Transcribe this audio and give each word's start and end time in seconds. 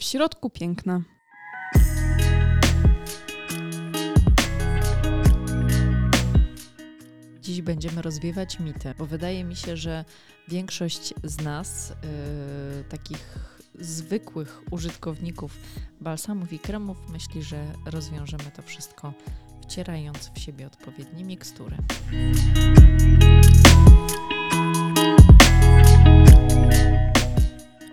W 0.00 0.04
środku 0.04 0.50
piękna. 0.50 1.02
Dziś 7.40 7.62
będziemy 7.62 8.02
rozwiewać 8.02 8.60
mity, 8.60 8.94
bo 8.98 9.06
wydaje 9.06 9.44
mi 9.44 9.56
się, 9.56 9.76
że 9.76 10.04
większość 10.48 11.14
z 11.24 11.40
nas, 11.40 11.88
yy, 11.88 12.84
takich 12.84 13.38
zwykłych 13.80 14.62
użytkowników 14.70 15.56
balsamów 16.00 16.52
i 16.52 16.58
kremów, 16.58 16.96
myśli, 17.08 17.42
że 17.42 17.64
rozwiążemy 17.86 18.50
to 18.56 18.62
wszystko 18.62 19.12
wcierając 19.62 20.30
w 20.34 20.38
siebie 20.38 20.66
odpowiednie 20.66 21.24
mikstury. 21.24 21.76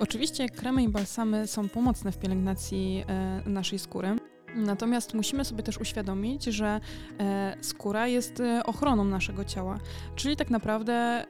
Oczywiście 0.07 0.49
kremy 0.49 0.83
i 0.83 0.89
balsamy 0.89 1.47
są 1.47 1.69
pomocne 1.69 2.11
w 2.11 2.17
pielęgnacji 2.17 3.03
e, 3.07 3.49
naszej 3.49 3.79
skóry. 3.79 4.15
Natomiast 4.55 5.13
musimy 5.13 5.45
sobie 5.45 5.63
też 5.63 5.77
uświadomić, 5.77 6.43
że 6.43 6.79
e, 7.19 7.57
skóra 7.61 8.07
jest 8.07 8.39
e, 8.39 8.63
ochroną 8.63 9.03
naszego 9.03 9.45
ciała. 9.45 9.79
Czyli 10.15 10.35
tak 10.35 10.49
naprawdę 10.49 11.25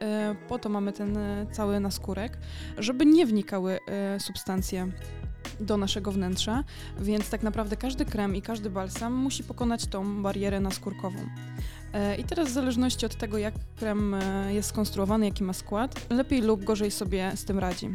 po 0.48 0.58
to 0.58 0.68
mamy 0.68 0.92
ten 0.92 1.18
cały 1.52 1.80
naskórek, 1.80 2.38
żeby 2.78 3.06
nie 3.06 3.26
wnikały 3.26 3.78
substancje 4.18 4.88
do 5.60 5.76
naszego 5.76 6.12
wnętrza, 6.12 6.64
więc 7.00 7.30
tak 7.30 7.42
naprawdę 7.42 7.76
każdy 7.76 8.04
krem 8.04 8.36
i 8.36 8.42
każdy 8.42 8.70
balsam 8.70 9.12
musi 9.14 9.44
pokonać 9.44 9.86
tą 9.86 10.22
barierę 10.22 10.60
naskórkową. 10.60 11.18
I 12.18 12.24
teraz 12.24 12.48
w 12.48 12.52
zależności 12.52 13.06
od 13.06 13.14
tego, 13.16 13.38
jak 13.38 13.54
krem 13.76 14.16
jest 14.48 14.68
skonstruowany, 14.68 15.26
jaki 15.26 15.44
ma 15.44 15.52
skład, 15.52 16.06
lepiej 16.10 16.42
lub 16.42 16.64
gorzej 16.64 16.90
sobie 16.90 17.32
z 17.34 17.44
tym 17.44 17.58
radzi. 17.58 17.88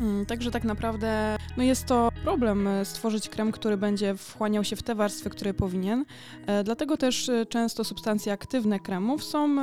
Mm, 0.00 0.26
Także 0.26 0.50
tak 0.50 0.64
naprawdę 0.64 1.36
no 1.56 1.62
jest 1.62 1.86
to 1.86 2.08
problem 2.24 2.68
e, 2.68 2.84
stworzyć 2.84 3.28
krem, 3.28 3.52
który 3.52 3.76
będzie 3.76 4.14
wchłaniał 4.16 4.64
się 4.64 4.76
w 4.76 4.82
te 4.82 4.94
warstwy, 4.94 5.30
które 5.30 5.54
powinien. 5.54 6.04
E, 6.46 6.64
Dlatego 6.64 6.96
też 6.96 7.28
e, 7.28 7.46
często 7.46 7.84
substancje 7.84 8.32
aktywne 8.32 8.80
kremów 8.80 9.24
są 9.24 9.56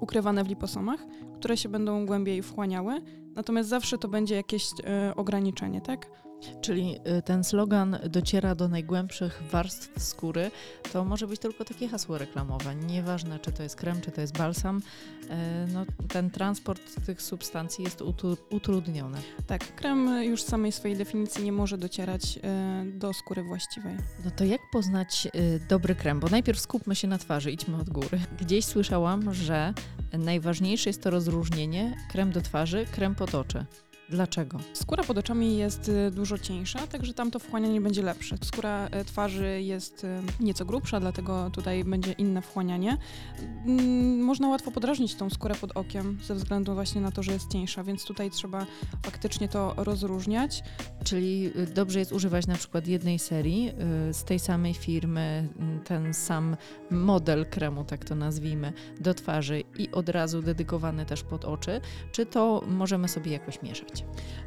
ukrywane 0.00 0.44
w 0.44 0.48
liposomach, 0.48 1.00
które 1.34 1.56
się 1.56 1.68
będą 1.68 2.06
głębiej 2.06 2.42
wchłaniały. 2.42 3.00
Natomiast 3.34 3.68
zawsze 3.68 3.98
to 3.98 4.08
będzie 4.08 4.34
jakieś 4.34 4.70
ograniczenie, 5.16 5.80
tak? 5.80 6.10
Czyli 6.60 6.96
y, 7.18 7.22
ten 7.22 7.44
slogan 7.44 7.98
dociera 8.08 8.54
do 8.54 8.68
najgłębszych 8.68 9.42
warstw 9.50 10.02
skóry, 10.02 10.50
to 10.92 11.04
może 11.04 11.26
być 11.26 11.40
tylko 11.40 11.64
takie 11.64 11.88
hasło 11.88 12.18
reklamowe. 12.18 12.74
Nieważne, 12.74 13.38
czy 13.38 13.52
to 13.52 13.62
jest 13.62 13.76
krem, 13.76 14.00
czy 14.00 14.10
to 14.10 14.20
jest 14.20 14.38
balsam, 14.38 14.82
e, 15.30 15.66
no, 15.72 15.84
ten 16.08 16.30
transport 16.30 17.06
tych 17.06 17.22
substancji 17.22 17.84
jest 17.84 18.02
utrudniony. 18.50 19.18
Tak, 19.46 19.74
krem 19.74 20.24
już 20.24 20.42
z 20.42 20.46
samej 20.46 20.72
swojej 20.72 20.96
definicji 20.96 21.44
nie 21.44 21.52
może 21.52 21.78
docierać 21.78 22.38
e, 22.42 22.84
do 22.84 23.12
skóry 23.12 23.42
właściwej. 23.42 23.96
No 24.24 24.30
to 24.30 24.44
jak 24.44 24.60
poznać 24.72 25.28
y, 25.34 25.60
dobry 25.68 25.94
krem? 25.94 26.20
Bo 26.20 26.28
najpierw 26.28 26.60
skupmy 26.60 26.94
się 26.94 27.08
na 27.08 27.18
twarzy, 27.18 27.52
idźmy 27.52 27.76
od 27.76 27.90
góry. 27.90 28.20
Gdzieś 28.40 28.64
słyszałam, 28.64 29.34
że 29.34 29.74
najważniejsze 30.18 30.90
jest 30.90 31.02
to 31.02 31.10
rozróżnienie 31.10 31.96
krem 32.10 32.32
do 32.32 32.40
twarzy, 32.40 32.86
krem 32.92 33.14
pod 33.14 33.34
oczy. 33.34 33.66
Dlaczego? 34.08 34.58
Skóra 34.72 35.04
pod 35.04 35.18
oczami 35.18 35.56
jest 35.56 35.88
y, 35.88 36.10
dużo 36.10 36.38
cieńsza, 36.38 36.86
także 36.86 37.14
tam 37.14 37.30
to 37.30 37.38
wchłanianie 37.38 37.80
będzie 37.80 38.02
lepsze. 38.02 38.36
Skóra 38.44 38.86
y, 38.86 39.04
twarzy 39.04 39.62
jest 39.62 40.04
y, 40.04 40.08
nieco 40.40 40.64
grubsza, 40.64 41.00
dlatego 41.00 41.50
tutaj 41.50 41.84
będzie 41.84 42.12
inne 42.12 42.42
wchłanianie. 42.42 42.98
Mm, 43.66 44.20
Można 44.20 44.48
łatwo 44.48 44.70
podrażnić 44.70 45.14
tą 45.14 45.30
skórę 45.30 45.54
pod 45.54 45.76
okiem 45.76 46.18
ze 46.22 46.34
względu 46.34 46.74
właśnie 46.74 47.00
na 47.00 47.10
to, 47.12 47.22
że 47.22 47.32
jest 47.32 47.52
cieńsza, 47.52 47.84
więc 47.84 48.04
tutaj 48.04 48.30
trzeba 48.30 48.66
faktycznie 49.04 49.48
to 49.48 49.74
rozróżniać. 49.76 50.62
Czyli 51.04 51.50
dobrze 51.74 51.98
jest 51.98 52.12
używać 52.12 52.46
na 52.46 52.54
przykład 52.54 52.86
jednej 52.86 53.18
serii 53.18 53.72
z 54.12 54.24
tej 54.24 54.38
samej 54.38 54.74
firmy, 54.74 55.48
y, 55.80 55.84
ten 55.84 56.14
sam 56.14 56.56
model 56.90 57.46
kremu, 57.46 57.84
tak 57.84 58.04
to 58.04 58.14
nazwijmy, 58.14 58.72
do 59.00 59.14
twarzy 59.14 59.62
i 59.78 59.90
od 59.90 60.08
razu 60.08 60.42
dedykowany 60.42 61.06
też 61.06 61.22
pod 61.22 61.44
oczy, 61.44 61.80
czy 62.12 62.26
to 62.26 62.64
możemy 62.66 63.08
sobie 63.08 63.32
jakoś 63.32 63.62
mieszać? 63.62 63.93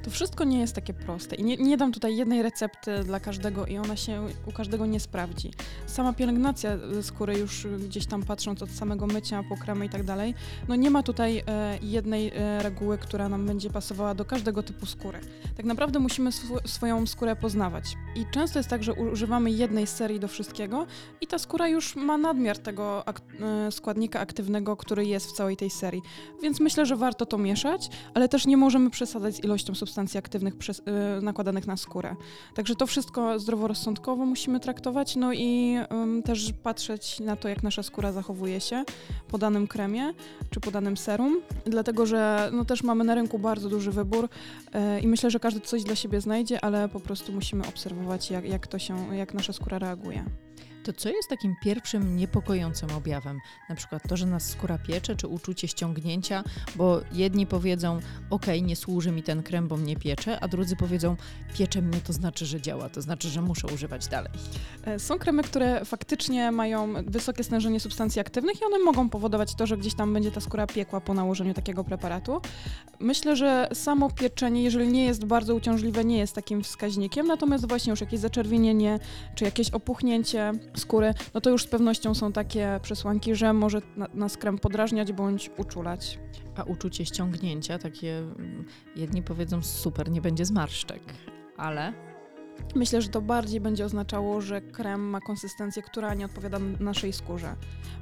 To 0.03 0.11
wszystko 0.11 0.43
nie 0.43 0.59
jest 0.59 0.75
takie 0.75 0.93
proste 0.93 1.35
i 1.35 1.43
nie, 1.43 1.57
nie 1.57 1.77
dam 1.77 1.91
tutaj 1.91 2.17
jednej 2.17 2.41
recepty 2.41 3.03
dla 3.03 3.19
każdego 3.19 3.65
i 3.65 3.77
ona 3.77 3.95
się 3.95 4.27
u 4.45 4.51
każdego 4.51 4.85
nie 4.85 4.99
sprawdzi. 4.99 5.51
Sama 5.85 6.13
pielęgnacja 6.13 6.77
y, 6.99 7.03
skóry 7.03 7.37
już 7.37 7.67
gdzieś 7.87 8.05
tam 8.05 8.23
patrząc 8.23 8.61
od 8.63 8.69
samego 8.71 9.07
mycia 9.07 9.43
po 9.49 9.57
kremy 9.57 9.85
i 9.85 9.89
tak 9.89 10.03
dalej, 10.03 10.33
no 10.67 10.75
nie 10.75 10.89
ma 10.89 11.03
tutaj 11.03 11.43
e, 11.47 11.77
jednej 11.81 12.31
e, 12.35 12.63
reguły, 12.63 12.97
która 12.97 13.29
nam 13.29 13.45
będzie 13.45 13.69
pasowała 13.69 14.15
do 14.15 14.25
każdego 14.25 14.63
typu 14.63 14.85
skóry. 14.85 15.19
Tak 15.57 15.65
naprawdę 15.65 15.99
musimy 15.99 16.29
sw- 16.29 16.67
swoją 16.69 17.07
skórę 17.07 17.35
poznawać 17.35 17.85
i 18.15 18.25
często 18.31 18.59
jest 18.59 18.69
tak, 18.69 18.83
że 18.83 18.93
używamy 18.93 19.51
jednej 19.51 19.87
serii 19.87 20.19
do 20.19 20.27
wszystkiego 20.27 20.87
i 21.21 21.27
ta 21.27 21.39
skóra 21.39 21.67
już 21.67 21.95
ma 21.95 22.17
nadmiar 22.17 22.57
tego 22.57 23.07
ak- 23.07 23.21
e, 23.67 23.71
składnika 23.71 24.19
aktywnego, 24.19 24.77
który 24.77 25.05
jest 25.05 25.27
w 25.27 25.31
całej 25.31 25.57
tej 25.57 25.69
serii. 25.69 26.01
Więc 26.43 26.59
myślę, 26.59 26.85
że 26.85 26.95
warto 26.95 27.25
to 27.25 27.37
mieszać, 27.37 27.89
ale 28.13 28.29
też 28.29 28.45
nie 28.45 28.57
możemy 28.57 28.89
przesadzać 28.89 29.36
z 29.37 29.43
ilością 29.43 29.75
substancji 29.75 30.17
aktywnych 30.17 30.55
przez, 30.55 30.79
y, 30.79 30.83
nakładanych 31.21 31.67
na 31.67 31.77
skórę. 31.77 32.15
Także 32.55 32.75
to 32.75 32.87
wszystko 32.87 33.39
zdroworozsądkowo 33.39 34.25
musimy 34.25 34.59
traktować, 34.59 35.15
no 35.15 35.33
i 35.33 35.77
też 36.25 36.53
patrzeć 36.63 37.19
na 37.19 37.35
to, 37.35 37.49
jak 37.49 37.63
nasza 37.63 37.83
skóra 37.83 38.11
zachowuje 38.11 38.61
się 38.61 38.83
po 39.27 39.37
danym 39.37 39.67
kremie 39.67 40.13
czy 40.49 40.59
po 40.59 40.71
danym 40.71 40.97
serum, 40.97 41.41
dlatego 41.65 42.05
że 42.05 42.49
no, 42.53 42.65
też 42.65 42.83
mamy 42.83 43.03
na 43.03 43.15
rynku 43.15 43.39
bardzo 43.39 43.69
duży 43.69 43.91
wybór 43.91 44.25
y, 44.25 44.99
i 45.01 45.07
myślę, 45.07 45.31
że 45.31 45.39
każdy 45.39 45.59
coś 45.59 45.83
dla 45.83 45.95
siebie 45.95 46.21
znajdzie, 46.21 46.65
ale 46.65 46.89
po 46.89 46.99
prostu 46.99 47.31
musimy 47.31 47.67
obserwować, 47.67 48.31
jak, 48.31 48.45
jak 48.45 48.67
to 48.67 48.79
się, 48.79 49.15
jak 49.15 49.33
nasza 49.33 49.53
skóra 49.53 49.79
reaguje. 49.79 50.46
To 50.87 50.93
co 50.93 51.09
jest 51.09 51.29
takim 51.29 51.55
pierwszym 51.61 52.17
niepokojącym 52.17 52.89
objawem? 52.91 53.39
Na 53.69 53.75
przykład 53.75 54.03
to, 54.09 54.17
że 54.17 54.25
nas 54.25 54.49
skóra 54.49 54.77
piecze, 54.77 55.15
czy 55.15 55.27
uczucie 55.27 55.67
ściągnięcia, 55.67 56.43
bo 56.75 57.01
jedni 57.11 57.47
powiedzą, 57.47 57.99
ok, 58.29 58.45
nie 58.61 58.75
służy 58.75 59.11
mi 59.11 59.23
ten 59.23 59.43
krem, 59.43 59.67
bo 59.67 59.77
mnie 59.77 59.95
piecze, 59.95 60.39
a 60.39 60.47
drudzy 60.47 60.75
powiedzą, 60.75 61.15
piecze 61.57 61.81
mnie, 61.81 62.01
to 62.01 62.13
znaczy, 62.13 62.45
że 62.45 62.61
działa, 62.61 62.89
to 62.89 63.01
znaczy, 63.01 63.29
że 63.29 63.41
muszę 63.41 63.67
używać 63.67 64.07
dalej. 64.07 64.31
E, 64.85 64.99
Są 64.99 65.19
kremy, 65.19 65.43
które 65.43 65.85
faktycznie 65.85 66.51
mają 66.51 66.93
wysokie 67.03 67.43
stężenie 67.43 67.79
substancji 67.79 68.21
aktywnych 68.21 68.61
i 68.61 68.65
one 68.65 68.79
mogą 68.79 69.09
powodować 69.09 69.55
to, 69.55 69.67
że 69.67 69.77
gdzieś 69.77 69.95
tam 69.95 70.13
będzie 70.13 70.31
ta 70.31 70.41
skóra 70.41 70.67
piekła 70.67 71.01
po 71.01 71.13
nałożeniu 71.13 71.53
takiego 71.53 71.83
preparatu. 71.83 72.41
Myślę, 72.99 73.35
że 73.35 73.69
samo 73.73 74.09
pieczenie, 74.11 74.63
jeżeli 74.63 74.87
nie 74.87 75.05
jest 75.05 75.25
bardzo 75.25 75.55
uciążliwe, 75.55 76.05
nie 76.05 76.17
jest 76.17 76.35
takim 76.35 76.63
wskaźnikiem, 76.63 77.27
natomiast 77.27 77.67
właśnie 77.67 77.91
już 77.91 78.01
jakieś 78.01 78.19
zaczerwienienie 78.19 78.99
czy 79.35 79.45
jakieś 79.45 79.69
opuchnięcie 79.69 80.51
skóry, 80.79 81.13
no 81.33 81.41
to 81.41 81.49
już 81.49 81.63
z 81.63 81.67
pewnością 81.67 82.13
są 82.15 82.31
takie 82.31 82.79
przesłanki, 82.81 83.35
że 83.35 83.53
może 83.53 83.81
na- 83.97 84.07
nas 84.13 84.37
krem 84.37 84.57
podrażniać 84.57 85.13
bądź 85.13 85.51
uczulać. 85.57 86.19
A 86.57 86.63
uczucie 86.63 87.05
ściągnięcia, 87.05 87.79
takie 87.79 88.17
mm, 88.17 88.65
jedni 88.95 89.21
powiedzą, 89.23 89.61
super, 89.61 90.11
nie 90.11 90.21
będzie 90.21 90.45
zmarszczek, 90.45 91.01
ale 91.57 91.93
Myślę, 92.75 93.01
że 93.01 93.09
to 93.09 93.21
bardziej 93.21 93.61
będzie 93.61 93.85
oznaczało, 93.85 94.41
że 94.41 94.61
krem 94.61 95.01
ma 95.09 95.21
konsystencję, 95.21 95.81
która 95.81 96.13
nie 96.13 96.25
odpowiada 96.25 96.59
naszej 96.79 97.13
skórze. 97.13 97.55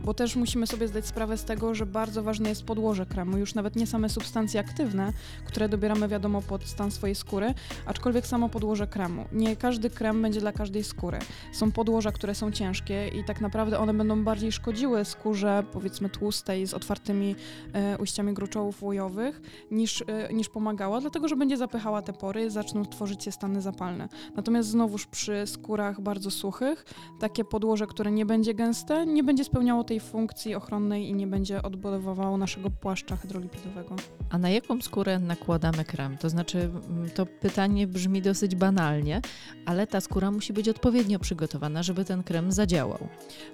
Bo 0.04 0.14
też 0.14 0.36
musimy 0.36 0.68
sobie 0.68 0.88
zdać 0.88 1.06
sprawę 1.06 1.38
z 1.38 1.46
tego, 1.46 1.76
że 1.76 1.86
bardzo 1.86 2.24
ważne 2.24 2.50
jest 2.50 2.64
podłoże 2.64 3.06
kremu, 3.06 3.38
już 3.38 3.56
nawet 3.56 3.76
nie 3.76 3.88
same 3.88 4.10
substancje 4.10 4.60
aktywne, 4.60 5.14
które 5.46 5.70
dobieramy 5.70 6.08
wiadomo 6.08 6.42
pod 6.42 6.64
stan 6.64 6.92
swojej 6.92 7.16
skóry, 7.16 7.54
aczkolwiek 7.86 8.28
samo 8.28 8.50
podłoże 8.50 8.88
kremu. 8.88 9.26
Nie 9.32 9.56
każdy 9.56 9.90
krem 9.90 10.22
będzie 10.22 10.40
dla 10.40 10.52
każdej 10.52 10.84
skóry. 10.84 11.20
Są 11.52 11.72
podłoża, 11.72 12.12
które 12.12 12.36
są 12.36 12.52
ciężkie 12.52 13.08
i 13.08 13.24
tak 13.24 13.42
naprawdę 13.42 13.80
one 13.80 13.94
będą 13.94 14.24
bardziej 14.24 14.52
szkodziły 14.52 15.06
skórze, 15.06 15.64
powiedzmy 15.72 16.10
tłustej, 16.10 16.68
z 16.68 16.74
otwartymi 16.74 17.36
e, 17.74 17.98
ujściami 17.98 18.34
gruczołów 18.34 18.84
łojowych, 18.84 19.42
niż, 19.72 20.04
e, 20.08 20.34
niż 20.34 20.50
pomagała, 20.50 21.02
dlatego 21.02 21.28
że 21.28 21.36
będzie 21.36 21.58
zapychała 21.58 22.02
te 22.02 22.14
pory, 22.14 22.52
zaczną 22.52 22.86
tworzyć 22.86 23.24
się 23.24 23.32
stany 23.32 23.62
zapalne. 23.62 24.10
Natomiast 24.46 24.70
znowuż 24.70 25.06
przy 25.06 25.48
skórach 25.48 26.02
bardzo 26.02 26.32
suchych, 26.32 26.86
takie 27.20 27.44
podłoże, 27.44 27.88
które 27.88 28.12
nie 28.12 28.26
będzie 28.26 28.54
gęste, 28.54 29.06
nie 29.06 29.24
będzie 29.24 29.44
spełniało 29.44 29.84
tej 29.84 30.00
funkcji 30.00 30.56
ochronnej 30.56 31.10
i 31.10 31.14
nie 31.14 31.28
będzie 31.28 31.62
odbudowywało 31.62 32.38
naszego 32.38 32.70
płaszcza 32.70 33.16
hydrolipidowego. 33.16 33.96
A 34.30 34.38
na 34.38 34.50
jaką 34.50 34.82
skórę 34.82 35.20
nakładamy 35.20 35.86
krem? 35.86 36.18
To 36.18 36.30
znaczy, 36.30 36.60
mm, 36.60 37.10
to 37.10 37.26
pytanie 37.26 37.88
brzmi 37.88 38.22
dosyć 38.22 38.56
banalnie, 38.56 39.22
ale 39.66 39.88
ta 39.88 40.02
skóra 40.02 40.32
musi 40.32 40.54
być 40.54 40.70
odpowiednio 40.70 41.20
przygotowana, 41.20 41.84
żeby 41.84 42.06
ten 42.06 42.24
krem 42.24 42.52
zadziałał. 42.52 43.08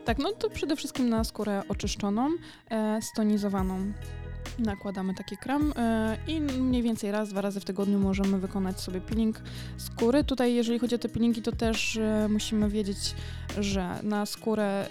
Tak, 0.06 0.20
no 0.20 0.32
to 0.32 0.50
przede 0.50 0.76
wszystkim 0.76 1.10
na 1.10 1.24
skórę 1.24 1.64
oczyszczoną, 1.70 2.30
e, 2.70 3.00
stonizowaną. 3.02 3.94
Nakładamy 4.60 5.14
taki 5.14 5.38
krem 5.38 5.74
e, 5.76 6.18
i 6.28 6.42
mniej 6.42 6.84
więcej 6.84 7.12
raz, 7.12 7.30
dwa 7.30 7.42
razy 7.42 7.60
w 7.60 7.66
tygodniu 7.66 8.00
możemy 8.00 8.40
wykonać 8.40 8.80
sobie 8.80 9.02
peeling 9.02 9.42
skóry. 9.78 10.24
Tutaj, 10.24 10.54
jeżeli 10.54 10.80
chodzi 10.80 10.96
o 10.96 10.98
te 10.98 11.10
peelingi, 11.10 11.42
to 11.42 11.52
też 11.52 11.98
e, 11.98 12.28
musimy 12.30 12.70
wiedzieć, 12.70 13.16
że 13.60 14.00
na 14.04 14.26
skórę 14.26 14.88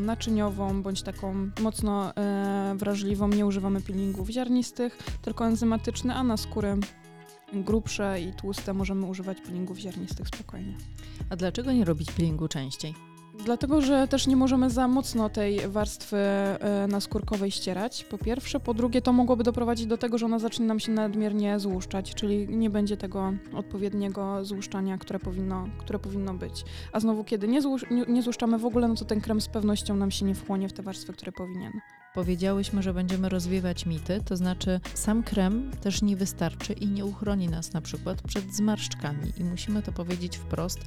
naczyniową 0.00 0.82
bądź 0.82 1.02
taką 1.02 1.50
mocno 1.60 2.16
e, 2.16 2.74
wrażliwą 2.76 3.28
nie 3.28 3.46
używamy 3.46 3.80
peelingów 3.80 4.28
ziarnistych, 4.28 4.98
tylko 5.22 5.46
enzymatyczne, 5.46 6.14
a 6.14 6.22
na 6.22 6.36
skórę 6.36 6.76
grubsze 7.52 8.20
i 8.20 8.32
tłuste 8.32 8.74
możemy 8.74 9.06
używać 9.06 9.40
peelingów 9.40 9.78
ziarnistych 9.78 10.28
spokojnie. 10.28 10.76
A 11.30 11.36
dlaczego 11.36 11.72
nie 11.72 11.84
robić 11.84 12.12
peelingu 12.12 12.48
częściej? 12.48 13.07
Dlatego, 13.44 13.80
że 13.80 14.08
też 14.08 14.26
nie 14.26 14.36
możemy 14.36 14.70
za 14.70 14.88
mocno 14.88 15.28
tej 15.28 15.68
warstwy 15.68 16.16
e, 16.16 16.86
naskórkowej 16.88 17.50
ścierać, 17.50 18.04
po 18.04 18.18
pierwsze. 18.18 18.60
Po 18.60 18.74
drugie, 18.74 19.02
to 19.02 19.12
mogłoby 19.12 19.44
doprowadzić 19.44 19.86
do 19.86 19.98
tego, 19.98 20.18
że 20.18 20.26
ona 20.26 20.38
zacznie 20.38 20.66
nam 20.66 20.80
się 20.80 20.92
nadmiernie 20.92 21.58
złuszczać, 21.58 22.14
czyli 22.14 22.48
nie 22.48 22.70
będzie 22.70 22.96
tego 22.96 23.32
odpowiedniego 23.54 24.44
złuszczania, 24.44 24.98
które 24.98 25.18
powinno, 25.18 25.68
które 25.78 25.98
powinno 25.98 26.34
być. 26.34 26.64
A 26.92 27.00
znowu, 27.00 27.24
kiedy 27.24 27.48
nie, 27.48 27.62
złusz, 27.62 27.84
nie, 27.90 28.04
nie 28.08 28.22
złuszczamy 28.22 28.58
w 28.58 28.66
ogóle, 28.66 28.88
no 28.88 28.94
to 28.94 29.04
ten 29.04 29.20
krem 29.20 29.40
z 29.40 29.48
pewnością 29.48 29.96
nam 29.96 30.10
się 30.10 30.24
nie 30.24 30.34
wchłonie 30.34 30.68
w 30.68 30.72
te 30.72 30.82
warstwy, 30.82 31.12
które 31.12 31.32
powinien. 31.32 31.72
Powiedziałyśmy, 32.18 32.82
że 32.82 32.94
będziemy 32.94 33.28
rozwiewać 33.28 33.86
mity, 33.86 34.20
to 34.24 34.36
znaczy 34.36 34.80
sam 34.94 35.22
krem 35.22 35.70
też 35.80 36.02
nie 36.02 36.16
wystarczy 36.16 36.72
i 36.72 36.86
nie 36.86 37.04
uchroni 37.04 37.48
nas 37.48 37.72
na 37.72 37.80
przykład 37.80 38.22
przed 38.22 38.54
zmarszczkami. 38.54 39.32
I 39.38 39.44
musimy 39.44 39.82
to 39.82 39.92
powiedzieć 39.92 40.36
wprost, 40.36 40.78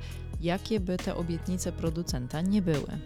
jakie 0.42 0.80
by 0.80 0.98
te 0.98 1.16
obietnice 1.16 1.72
producenta 1.72 2.42
nie 2.42 2.62
były. 2.62 3.00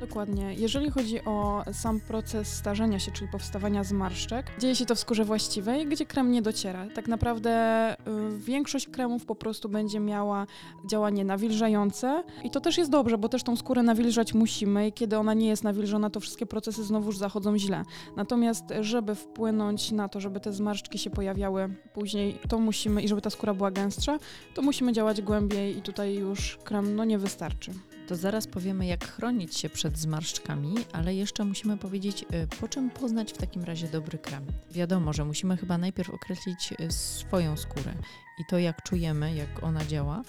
Dokładnie. 0.00 0.54
Jeżeli 0.54 0.90
chodzi 0.90 1.24
o 1.24 1.64
sam 1.72 2.00
proces 2.00 2.48
starzenia 2.48 2.98
się, 2.98 3.12
czyli 3.12 3.30
powstawania 3.30 3.84
zmarszczek, 3.84 4.46
dzieje 4.58 4.76
się 4.76 4.86
to 4.86 4.94
w 4.94 4.98
skórze 4.98 5.24
właściwej, 5.24 5.86
gdzie 5.86 6.06
krem 6.06 6.30
nie 6.32 6.42
dociera. 6.42 6.86
Tak 6.94 7.08
naprawdę 7.08 7.50
y, 7.92 8.38
większość 8.38 8.88
kremów 8.88 9.24
po 9.24 9.34
prostu 9.34 9.68
będzie 9.68 10.00
miała 10.00 10.46
działanie 10.90 11.24
nawilżające 11.24 12.24
i 12.44 12.50
to 12.50 12.60
też 12.60 12.78
jest 12.78 12.90
dobrze, 12.90 13.18
bo 13.18 13.28
też 13.28 13.42
tą 13.42 13.56
skórę 13.56 13.82
nawilżać 13.82 14.34
musimy 14.34 14.88
i 14.88 14.92
kiedy 14.92 15.18
ona 15.18 15.34
nie 15.34 15.48
jest 15.48 15.64
nawilżona, 15.64 16.10
to 16.10 16.20
wszystkie 16.20 16.46
procesy 16.46 16.84
znowuż 16.84 17.16
zachodzą 17.16 17.58
źle. 17.58 17.82
Natomiast 18.16 18.64
żeby 18.80 19.14
wpłynąć 19.14 19.92
na 19.92 20.08
to, 20.08 20.20
żeby 20.20 20.40
te 20.40 20.52
zmarszczki 20.52 20.98
się 20.98 21.10
pojawiały 21.10 21.74
później, 21.94 22.38
to 22.48 22.58
musimy 22.58 23.02
i 23.02 23.08
żeby 23.08 23.20
ta 23.20 23.30
skóra 23.30 23.54
była 23.54 23.70
gęstsza, 23.70 24.18
to 24.54 24.62
musimy 24.62 24.92
działać 24.92 25.22
głębiej 25.22 25.78
i 25.78 25.82
tutaj 25.82 26.14
już 26.14 26.58
krem 26.64 26.96
no 26.96 27.04
nie 27.04 27.18
wystarczy 27.18 27.72
to 28.10 28.16
zaraz 28.16 28.46
powiemy, 28.46 28.86
jak 28.86 29.04
chronić 29.04 29.56
się 29.58 29.68
przed 29.68 29.98
zmarszczkami, 29.98 30.74
ale 30.92 31.14
jeszcze 31.14 31.44
musimy 31.44 31.76
powiedzieć, 31.76 32.22
y, 32.22 32.46
po 32.60 32.68
czym 32.68 32.90
poznać 32.90 33.32
w 33.32 33.36
takim 33.36 33.64
razie 33.64 33.88
dobry 33.88 34.18
krem. 34.18 34.46
Wiadomo, 34.70 35.12
że 35.12 35.24
musimy 35.24 35.56
chyba 35.56 35.78
najpierw 35.78 36.10
określić 36.10 36.72
y, 36.80 36.92
swoją 36.92 37.56
skórę 37.56 37.94
i 38.38 38.44
to, 38.50 38.58
jak 38.58 38.82
czujemy, 38.82 39.34
jak 39.34 39.62
ona 39.62 39.84
działa, 39.84 40.22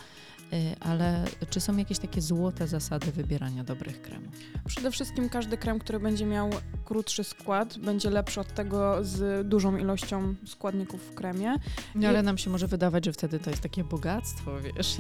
ale 0.80 1.26
czy 1.50 1.60
są 1.60 1.78
jakieś 1.78 2.00
takie 2.00 2.22
złote 2.22 2.68
zasady 2.68 3.12
wybierania 3.12 3.64
dobrych 3.64 4.02
kremów? 4.02 4.36
Przede 4.68 4.92
wszystkim 4.92 5.30
każdy 5.30 5.58
krem, 5.58 5.80
który 5.80 6.00
będzie 6.00 6.26
miał 6.26 6.50
krótszy 6.86 7.24
skład, 7.24 7.78
będzie 7.78 8.10
lepszy 8.10 8.40
od 8.40 8.54
tego 8.54 9.04
z 9.04 9.48
dużą 9.48 9.78
ilością 9.78 10.36
składników 10.46 11.02
w 11.02 11.14
kremie. 11.14 11.56
No, 11.96 12.08
ale 12.08 12.24
nam 12.24 12.38
się 12.38 12.50
może 12.50 12.68
wydawać, 12.68 13.06
że 13.06 13.14
wtedy 13.14 13.40
to 13.40 13.50
jest 13.50 13.62
takie 13.62 13.84
bogactwo, 13.84 14.52
wiesz. 14.62 14.98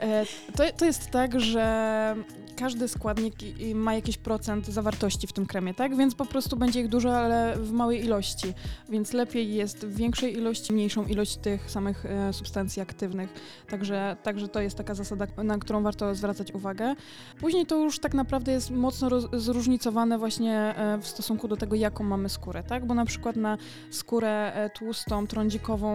E, 0.00 0.26
to, 0.56 0.64
to 0.76 0.84
jest 0.84 1.10
tak, 1.10 1.40
że 1.40 2.16
każdy 2.56 2.88
składnik 2.88 3.34
ma 3.74 3.94
jakiś 3.94 4.18
procent 4.18 4.66
zawartości 4.66 5.26
w 5.26 5.32
tym 5.32 5.46
kremie, 5.46 5.74
tak? 5.74 5.96
Więc 5.96 6.14
po 6.14 6.26
prostu 6.26 6.56
będzie 6.56 6.80
ich 6.80 6.88
dużo, 6.88 7.18
ale 7.18 7.56
w 7.56 7.72
małej 7.72 8.04
ilości. 8.04 8.54
Więc 8.88 9.12
lepiej 9.12 9.54
jest 9.54 9.86
w 9.86 9.96
większej 9.96 10.36
ilości, 10.36 10.72
mniejszą 10.72 11.06
ilość 11.06 11.36
tych 11.36 11.70
samych 11.70 12.06
e, 12.06 12.32
substancji 12.32 12.82
aktywnych. 12.82 13.32
Także, 13.68 14.16
także 14.22 14.48
to 14.48 14.60
jest 14.60 14.76
taka 14.76 14.94
zasada, 14.94 15.26
na 15.44 15.58
którą 15.58 15.82
warto 15.82 16.14
zwracać 16.14 16.52
uwagę. 16.52 16.94
Później 17.40 17.66
to 17.66 17.76
już 17.76 17.98
tak 17.98 18.14
naprawdę 18.14 18.52
jest 18.52 18.70
mocno 18.70 19.20
zróżnicowane 19.20 20.18
właśnie 20.18 20.56
e, 20.56 20.98
w 20.98 21.06
stosunku 21.06 21.48
do 21.48 21.56
tego, 21.56 21.76
jaką 21.76 22.04
mamy 22.04 22.28
skórę, 22.28 22.62
tak? 22.62 22.86
Bo 22.86 22.94
na 22.94 23.04
przykład 23.04 23.36
na 23.36 23.58
skórę 23.90 24.52
e, 24.54 24.70
tłustą, 24.70 25.26
trądzikową 25.26 25.92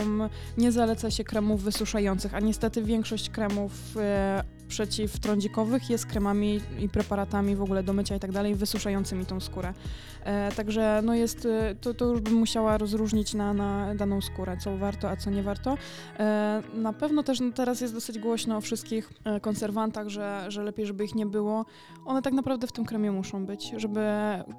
nie 0.58 0.72
zaleca 0.72 1.12
się 1.12 1.24
kremów 1.24 1.64
wysuszających, 1.64 2.34
a 2.34 2.40
niestety 2.40 2.82
większość 2.84 3.30
kremów 3.30 3.72
przeciwtrądzikowych 4.68 5.90
jest 5.90 6.06
kremami 6.06 6.62
i 6.80 6.90
preparatami 6.90 7.56
w 7.56 7.62
ogóle 7.62 7.84
do 7.84 7.94
mycia 7.94 8.16
i 8.16 8.20
tak 8.20 8.32
dalej, 8.32 8.56
wysuszającymi 8.56 9.26
tą 9.26 9.40
skórę. 9.40 9.74
E, 10.24 10.52
także 10.52 11.02
no 11.04 11.16
jest, 11.16 11.46
e, 11.46 11.76
to, 11.76 11.94
to 11.94 12.06
już 12.06 12.22
bym 12.22 12.34
musiała 12.34 12.78
rozróżnić 12.78 13.34
na, 13.34 13.54
na 13.54 13.96
daną 13.96 14.22
skórę, 14.22 14.58
co 14.58 14.78
warto, 14.78 15.10
a 15.10 15.16
co 15.16 15.30
nie 15.30 15.44
warto. 15.44 15.78
E, 16.20 16.64
na 16.74 16.94
pewno 16.94 17.24
też 17.24 17.40
no, 17.40 17.52
teraz 17.52 17.82
jest 17.82 17.94
dosyć 17.94 18.20
głośno 18.20 18.58
o 18.58 18.62
wszystkich 18.62 19.14
e, 19.24 19.40
konserwantach, 19.40 20.10
że, 20.10 20.46
że 20.48 20.64
lepiej, 20.64 20.86
żeby 20.86 21.06
ich 21.06 21.16
nie 21.16 21.26
było. 21.26 21.66
One 22.06 22.22
tak 22.22 22.34
naprawdę 22.34 22.68
w 22.68 22.72
tym 22.72 22.86
kremie 22.86 23.12
muszą 23.12 23.46
być, 23.46 23.72
żeby 23.78 24.02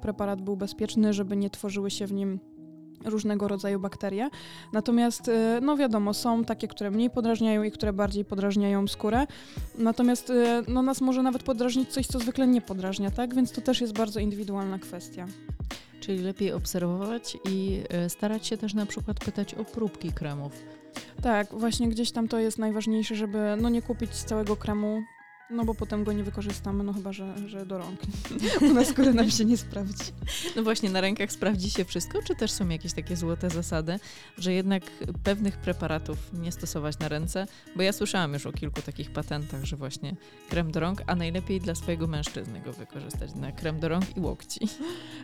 preparat 0.01 0.41
był 0.41 0.57
bezpieczny, 0.57 1.13
żeby 1.13 1.37
nie 1.37 1.49
tworzyły 1.49 1.91
się 1.91 2.07
w 2.07 2.13
nim 2.13 2.39
różnego 3.09 3.47
rodzaju 3.47 3.79
bakterie. 3.79 4.29
Natomiast, 4.73 5.27
y, 5.27 5.31
no 5.61 5.77
wiadomo, 5.77 6.13
są 6.13 6.43
takie, 6.45 6.67
które 6.67 6.91
mniej 6.91 7.09
podrażniają 7.09 7.63
i 7.63 7.71
które 7.71 7.93
bardziej 7.93 8.25
podrażniają 8.25 8.87
skórę. 8.87 9.27
Natomiast 9.77 10.29
y, 10.29 10.45
no, 10.67 10.81
nas 10.81 11.01
może 11.01 11.23
nawet 11.23 11.43
podrażnić 11.43 11.89
coś, 11.89 12.07
co 12.07 12.19
zwykle 12.19 12.47
nie 12.47 12.61
podrażnia, 12.61 13.11
tak? 13.11 13.35
Więc 13.35 13.51
to 13.51 13.61
też 13.61 13.81
jest 13.81 13.97
bardzo 13.97 14.19
indywidualna 14.19 14.79
kwestia. 14.79 15.25
Czyli 15.99 16.19
lepiej 16.19 16.53
obserwować 16.53 17.37
i 17.49 17.83
y, 18.05 18.09
starać 18.09 18.47
się 18.47 18.57
też 18.57 18.73
na 18.73 18.85
przykład 18.85 19.19
pytać 19.19 19.53
o 19.53 19.65
próbki 19.65 20.11
kremów. 20.11 20.63
Tak, 21.21 21.47
właśnie 21.51 21.89
gdzieś 21.89 22.11
tam 22.11 22.27
to 22.27 22.39
jest 22.39 22.57
najważniejsze, 22.57 23.15
żeby 23.15 23.57
no 23.61 23.69
nie 23.69 23.81
kupić 23.81 24.11
całego 24.11 24.55
kremu 24.55 25.03
no 25.49 25.65
bo 25.65 25.75
potem 25.75 26.03
go 26.03 26.13
nie 26.13 26.23
wykorzystamy, 26.23 26.83
no 26.83 26.93
chyba, 26.93 27.13
że, 27.13 27.33
że 27.47 27.65
do 27.65 27.77
rąk. 27.77 27.99
U 28.61 28.73
nas 28.73 28.87
skóra 28.87 29.13
nam 29.13 29.31
się 29.31 29.45
nie 29.45 29.57
sprawdzi. 29.57 30.03
No 30.55 30.63
właśnie, 30.63 30.89
na 30.89 31.01
rękach 31.01 31.31
sprawdzi 31.31 31.71
się 31.71 31.85
wszystko, 31.85 32.19
czy 32.21 32.35
też 32.35 32.51
są 32.51 32.69
jakieś 32.69 32.93
takie 32.93 33.15
złote 33.15 33.49
zasady, 33.49 33.99
że 34.37 34.53
jednak 34.53 34.83
pewnych 35.23 35.57
preparatów 35.57 36.17
nie 36.33 36.51
stosować 36.51 36.99
na 36.99 37.07
ręce? 37.07 37.47
Bo 37.75 37.81
ja 37.81 37.93
słyszałam 37.93 38.33
już 38.33 38.45
o 38.45 38.51
kilku 38.51 38.81
takich 38.81 39.11
patentach, 39.11 39.63
że 39.63 39.75
właśnie 39.75 40.15
krem 40.49 40.71
do 40.71 40.79
rąk, 40.79 41.01
a 41.07 41.15
najlepiej 41.15 41.61
dla 41.61 41.75
swojego 41.75 42.07
mężczyzny 42.07 42.61
go 42.61 42.73
wykorzystać 42.73 43.35
na 43.35 43.51
krem 43.51 43.79
do 43.79 43.89
rąk 43.89 44.17
i 44.17 44.19
łokci. 44.19 44.59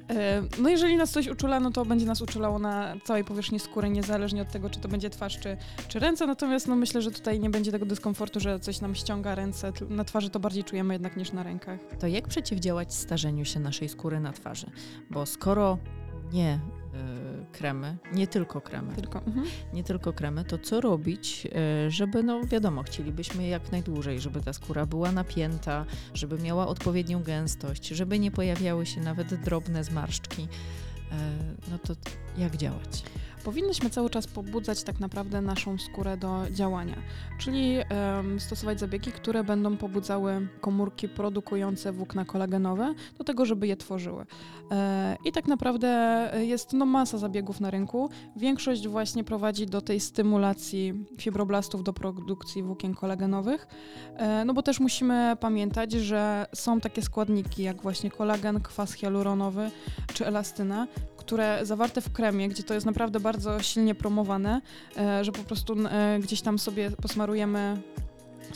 E, 0.10 0.44
no 0.60 0.70
jeżeli 0.70 0.96
nas 0.96 1.12
coś 1.12 1.28
uczula, 1.28 1.60
no 1.60 1.72
to 1.72 1.86
będzie 1.86 2.06
nas 2.06 2.22
uczulało 2.22 2.60
na 2.60 2.96
całej 3.04 3.24
powierzchni 3.24 3.60
skóry, 3.60 3.90
niezależnie 3.90 4.42
od 4.42 4.52
tego, 4.52 4.70
czy 4.70 4.80
to 4.80 4.88
będzie 4.88 5.10
twarz, 5.10 5.40
czy, 5.40 5.58
czy 5.88 6.00
ręce. 6.00 6.28
Natomiast 6.28 6.68
no 6.68 6.76
myślę, 6.76 7.02
że 7.02 7.12
tutaj 7.12 7.40
nie 7.40 7.50
będzie 7.50 7.72
tego 7.72 7.86
dyskomfortu, 7.86 8.40
że 8.40 8.60
coś 8.60 8.82
nam 8.82 8.96
ściąga 8.96 9.36
ręce 9.36 9.74
na 9.90 10.04
twarzy 10.14 10.30
to 10.30 10.40
bardziej 10.40 10.64
czujemy 10.64 10.94
jednak 10.94 11.18
niż 11.18 11.32
na 11.32 11.44
rękach. 11.44 11.80
To 12.00 12.08
jak 12.08 12.28
przeciwdziałać 12.28 12.94
starzeniu 12.94 13.46
się 13.46 13.60
naszej 13.60 13.90
skóry 13.90 14.20
na 14.20 14.34
twarzy? 14.34 14.68
Bo 15.12 15.26
skoro 15.26 15.78
nie 16.34 16.60
y, 17.44 17.52
kremy, 17.52 17.98
nie 18.12 18.28
tylko 18.28 18.62
kremy, 18.62 18.96
tylko, 18.96 19.20
mhm. 19.20 19.48
nie 19.74 19.84
tylko 19.84 20.14
kremy, 20.14 20.44
to 20.46 20.58
co 20.58 20.82
robić, 20.82 21.48
y, 21.88 21.92
żeby, 21.92 22.24
no 22.24 22.46
wiadomo, 22.46 22.84
chcielibyśmy 22.84 23.48
jak 23.48 23.72
najdłużej, 23.72 24.20
żeby 24.20 24.42
ta 24.42 24.54
skóra 24.54 24.86
była 24.86 25.12
napięta, 25.12 25.86
żeby 26.14 26.40
miała 26.40 26.68
odpowiednią 26.68 27.24
gęstość, 27.24 27.88
żeby 27.88 28.20
nie 28.20 28.32
pojawiały 28.32 28.86
się 28.86 29.02
nawet 29.02 29.36
drobne 29.36 29.84
zmarszczki. 29.84 30.42
Y, 30.42 31.16
no 31.72 31.78
to 31.78 31.94
jak 32.38 32.58
działać? 32.58 33.04
Powinnyśmy 33.44 33.90
cały 33.90 34.10
czas 34.10 34.28
pobudzać 34.28 34.84
tak 34.84 35.00
naprawdę 35.00 35.42
naszą 35.42 35.78
skórę 35.78 36.18
do 36.18 36.44
działania, 36.52 36.96
czyli 37.40 37.78
um, 37.78 38.40
stosować 38.40 38.80
zabiegi, 38.80 39.12
które 39.12 39.44
będą 39.44 39.78
pobudzały 39.78 40.48
komórki 40.62 41.10
produkujące 41.10 41.92
włókna 41.92 42.26
kolagenowe 42.26 42.94
do 43.18 43.24
tego, 43.24 43.46
żeby 43.46 43.68
je 43.68 43.78
tworzyły. 43.78 44.26
E, 44.72 45.18
I 45.26 45.32
tak 45.32 45.48
naprawdę 45.48 46.32
jest 46.42 46.74
no, 46.74 46.86
masa 46.86 47.18
zabiegów 47.18 47.60
na 47.60 47.72
rynku. 47.72 48.10
Większość 48.36 48.88
właśnie 48.88 49.24
prowadzi 49.24 49.66
do 49.66 49.82
tej 49.82 50.00
stymulacji 50.00 51.06
fibroblastów 51.22 51.84
do 51.84 51.94
produkcji 51.94 52.64
włókien 52.64 52.96
kolagenowych, 52.96 53.68
e, 54.16 54.46
no 54.46 54.54
bo 54.54 54.64
też 54.64 54.80
musimy 54.80 55.38
pamiętać, 55.40 55.92
że 55.92 56.46
są 56.56 56.80
takie 56.80 57.02
składniki 57.02 57.64
jak 57.64 57.82
właśnie 57.82 58.12
kolagen, 58.12 58.62
kwas 58.62 58.94
hialuronowy 58.94 59.72
czy 60.14 60.26
elastyna, 60.26 60.88
które 61.18 61.60
zawarte 61.66 62.02
w 62.02 62.12
kremie, 62.12 62.50
gdzie 62.50 62.64
to 62.64 62.74
jest 62.74 62.86
naprawdę 62.86 63.20
bardzo 63.20 63.33
silnie 63.62 63.96
promowane, 63.96 64.62
e, 64.98 65.24
że 65.24 65.32
po 65.32 65.44
prostu 65.44 65.76
e, 65.90 66.20
gdzieś 66.20 66.42
tam 66.42 66.60
sobie 66.60 66.92
posmarujemy 66.92 67.78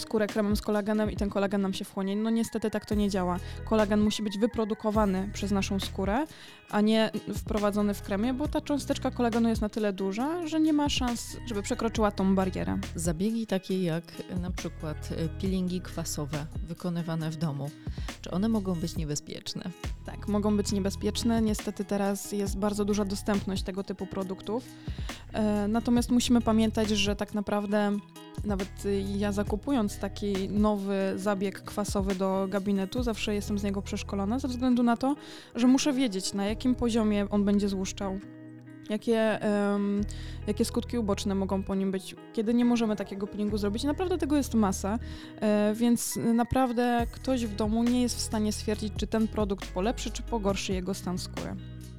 skórę 0.01 0.27
kremem 0.27 0.55
z 0.55 0.61
kolagenem 0.61 1.11
i 1.11 1.15
ten 1.15 1.29
kolagen 1.29 1.61
nam 1.61 1.73
się 1.73 1.85
wchłonie. 1.85 2.15
No 2.15 2.29
niestety 2.29 2.71
tak 2.71 2.85
to 2.85 2.95
nie 2.95 3.09
działa. 3.09 3.39
Kolagen 3.65 4.01
musi 4.01 4.23
być 4.23 4.37
wyprodukowany 4.37 5.29
przez 5.33 5.51
naszą 5.51 5.79
skórę, 5.79 6.25
a 6.69 6.81
nie 6.81 7.11
wprowadzony 7.33 7.93
w 7.93 8.01
kremie, 8.01 8.33
bo 8.33 8.47
ta 8.47 8.61
cząsteczka 8.61 9.11
kolagenu 9.11 9.49
jest 9.49 9.61
na 9.61 9.69
tyle 9.69 9.93
duża, 9.93 10.47
że 10.47 10.59
nie 10.59 10.73
ma 10.73 10.89
szans, 10.89 11.37
żeby 11.45 11.61
przekroczyła 11.61 12.11
tą 12.11 12.35
barierę. 12.35 12.77
Zabiegi 12.95 13.47
takie 13.47 13.83
jak 13.83 14.03
na 14.41 14.51
przykład 14.51 15.09
e, 15.11 15.29
peelingi 15.41 15.81
kwasowe 15.81 16.45
wykonywane 16.67 17.29
w 17.29 17.35
domu, 17.35 17.69
czy 18.21 18.31
one 18.31 18.49
mogą 18.49 18.75
być 18.75 18.95
niebezpieczne? 18.95 19.71
Tak, 20.05 20.27
mogą 20.27 20.57
być 20.57 20.71
niebezpieczne. 20.71 21.41
Niestety 21.41 21.85
teraz 21.85 22.31
jest 22.31 22.57
bardzo 22.57 22.85
duża 22.85 23.05
dostępność 23.05 23.63
tego 23.63 23.83
typu 23.83 24.05
produktów. 24.07 24.63
E, 25.33 25.67
natomiast 25.67 26.11
musimy 26.11 26.41
pamiętać, 26.41 26.89
że 26.89 27.15
tak 27.15 27.33
naprawdę 27.33 27.97
nawet 28.45 28.83
ja 29.17 29.31
zakupując 29.31 29.99
taki 29.99 30.49
nowy 30.49 31.13
zabieg 31.15 31.61
kwasowy 31.61 32.15
do 32.15 32.47
gabinetu, 32.49 33.03
zawsze 33.03 33.35
jestem 33.35 33.59
z 33.59 33.63
niego 33.63 33.81
przeszkolona, 33.81 34.39
ze 34.39 34.47
względu 34.47 34.83
na 34.83 34.97
to, 34.97 35.15
że 35.55 35.67
muszę 35.67 35.93
wiedzieć, 35.93 36.33
na 36.33 36.45
jakim 36.45 36.75
poziomie 36.75 37.29
on 37.29 37.45
będzie 37.45 37.69
złuszczał 37.69 38.19
jakie, 38.89 39.39
um, 39.71 40.01
jakie 40.47 40.65
skutki 40.65 40.97
uboczne 40.97 41.35
mogą 41.35 41.63
po 41.63 41.75
nim 41.75 41.91
być, 41.91 42.15
kiedy 42.33 42.53
nie 42.53 42.65
możemy 42.65 42.95
takiego 42.95 43.27
peelingu 43.27 43.57
zrobić. 43.57 43.83
Naprawdę 43.83 44.17
tego 44.17 44.37
jest 44.37 44.53
masa, 44.53 44.99
e, 45.41 45.73
więc 45.75 46.19
naprawdę 46.33 47.07
ktoś 47.11 47.45
w 47.45 47.55
domu 47.55 47.83
nie 47.83 48.01
jest 48.01 48.15
w 48.15 48.21
stanie 48.21 48.51
stwierdzić, 48.51 48.93
czy 48.97 49.07
ten 49.07 49.27
produkt 49.27 49.71
polepszy, 49.71 50.11
czy 50.11 50.23
pogorszy 50.23 50.73
jego 50.73 50.93
stan 50.93 51.17
skóry. 51.17 51.55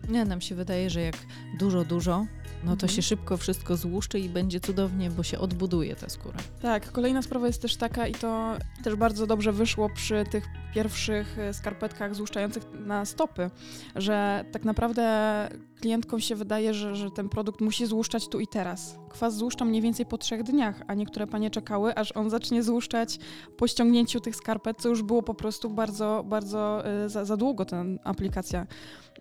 Nie, 0.09 0.25
nam 0.25 0.41
się 0.41 0.55
wydaje, 0.55 0.91
że 0.91 1.01
jak 1.01 1.17
dużo, 1.59 1.85
dużo, 1.85 2.27
no 2.65 2.77
to 2.77 2.87
Mhm. 2.87 2.89
się 2.91 3.03
szybko 3.03 3.37
wszystko 3.37 3.77
złuszczy 3.77 4.19
i 4.19 4.29
będzie 4.29 4.61
cudownie, 4.61 5.11
bo 5.11 5.23
się 5.23 5.39
odbuduje 5.39 5.97
ta 5.97 6.09
skóra. 6.09 6.39
Tak, 6.63 6.93
kolejna 6.93 7.23
sprawa 7.23 7.47
jest 7.47 7.63
też 7.63 7.77
taka 7.77 8.07
i 8.07 8.15
to 8.15 8.57
też 8.85 8.95
bardzo 8.97 9.27
dobrze 9.27 9.53
wyszło 9.53 9.91
przy 9.95 10.25
tych 10.31 10.45
pierwszych 10.75 11.39
e, 11.39 11.55
skarpetkach 11.55 12.15
złuszczających 12.15 12.63
na 12.87 13.05
stopy, 13.05 13.51
że 13.97 14.45
tak 14.53 14.65
naprawdę 14.65 15.49
klientkom 15.81 16.21
się 16.21 16.37
wydaje, 16.37 16.75
że, 16.75 16.97
że 16.97 17.11
ten 17.11 17.29
produkt 17.29 17.61
musi 17.61 17.87
złuszczać 17.87 18.29
tu 18.29 18.41
i 18.41 18.47
teraz. 18.47 18.99
Kwas 19.09 19.37
złuszcza 19.37 19.65
mniej 19.65 19.83
więcej 19.83 20.07
po 20.07 20.19
trzech 20.19 20.43
dniach, 20.43 20.83
a 20.87 20.95
niektóre 20.95 21.27
panie 21.27 21.51
czekały, 21.51 21.95
aż 21.95 22.13
on 22.13 22.31
zacznie 22.31 22.63
złuszczać 22.63 23.19
po 23.57 23.69
ściągnięciu 23.69 24.21
tych 24.21 24.37
skarpet, 24.37 24.77
co 24.81 24.89
już 24.89 25.03
było 25.03 25.23
po 25.23 25.35
prostu 25.35 25.71
bardzo, 25.71 26.25
bardzo 26.27 26.87
e, 26.87 27.09
za, 27.09 27.25
za 27.25 27.37
długo 27.37 27.65
ta 27.65 27.85
aplikacja 28.05 28.67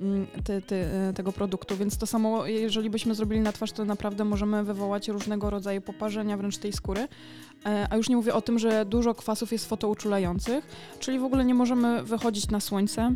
mm, 0.01 0.27
ty, 0.43 0.61
ty, 0.61 0.75
e, 0.75 1.13
tego 1.13 1.31
produktu, 1.31 1.77
więc 1.77 1.97
to 1.97 2.05
samo, 2.07 2.45
jeżeli 2.45 2.89
byśmy 2.89 3.15
zrobili 3.17 3.41
na 3.41 3.51
twarz, 3.51 3.71
to 3.71 3.85
naprawdę 3.85 4.25
możemy 4.25 4.63
wywołać 4.63 5.07
różnego 5.07 5.49
rodzaju 5.49 5.81
poparzenia 5.81 6.37
wręcz 6.37 6.57
tej 6.57 6.73
skóry. 6.73 7.07
E, 7.65 7.87
A 7.89 7.95
już 7.95 8.09
nie 8.09 8.15
mówię 8.15 8.33
o 8.33 8.41
tym, 8.41 8.59
że 8.59 8.85
dużo 8.85 9.15
kwasów 9.15 9.51
jest 9.51 9.69
fotouczulających, 9.69 10.67
czyli 10.99 11.19
w 11.19 11.23
ogóle 11.23 11.45
nie 11.45 11.55
możemy 11.55 12.03
wychodzić 12.03 12.47
na 12.49 12.59
słońce 12.59 13.15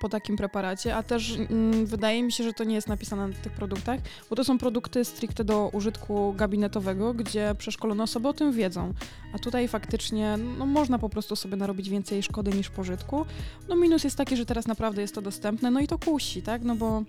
po 0.00 0.08
takim 0.08 0.36
preparacie, 0.36 0.96
a 0.96 1.02
też 1.02 1.36
mm, 1.36 1.86
wydaje 1.86 2.22
mi 2.22 2.32
się, 2.32 2.44
że 2.44 2.52
to 2.52 2.64
nie 2.64 2.74
jest 2.74 2.88
napisane 2.88 3.28
na 3.28 3.34
tych 3.34 3.52
produktach, 3.52 4.00
bo 4.30 4.36
to 4.36 4.44
są 4.44 4.58
produkty 4.58 5.04
stricte 5.04 5.44
do 5.44 5.70
użytku 5.72 6.34
gabinetowego, 6.36 7.14
gdzie 7.14 7.54
przeszkolone 7.58 8.02
osoby 8.02 8.28
o 8.28 8.32
tym 8.32 8.52
wiedzą. 8.52 8.94
A 9.34 9.38
tutaj 9.38 9.68
faktycznie 9.68 10.36
no, 10.58 10.66
można 10.66 10.98
po 10.98 11.08
prostu 11.08 11.36
sobie 11.36 11.56
narobić 11.56 11.90
więcej 11.90 12.22
szkody 12.22 12.50
niż 12.50 12.70
pożytku. 12.70 13.26
No 13.68 13.76
minus 13.76 14.04
jest 14.04 14.16
taki, 14.16 14.36
że 14.36 14.46
teraz 14.46 14.66
naprawdę 14.66 15.02
jest 15.02 15.14
to 15.14 15.22
dostępne, 15.22 15.70
no 15.70 15.80
i 15.80 15.86
to 15.86 15.98
kusi, 15.98 16.42
tak? 16.42 16.62
No 16.62 16.74
bo 16.76 17.02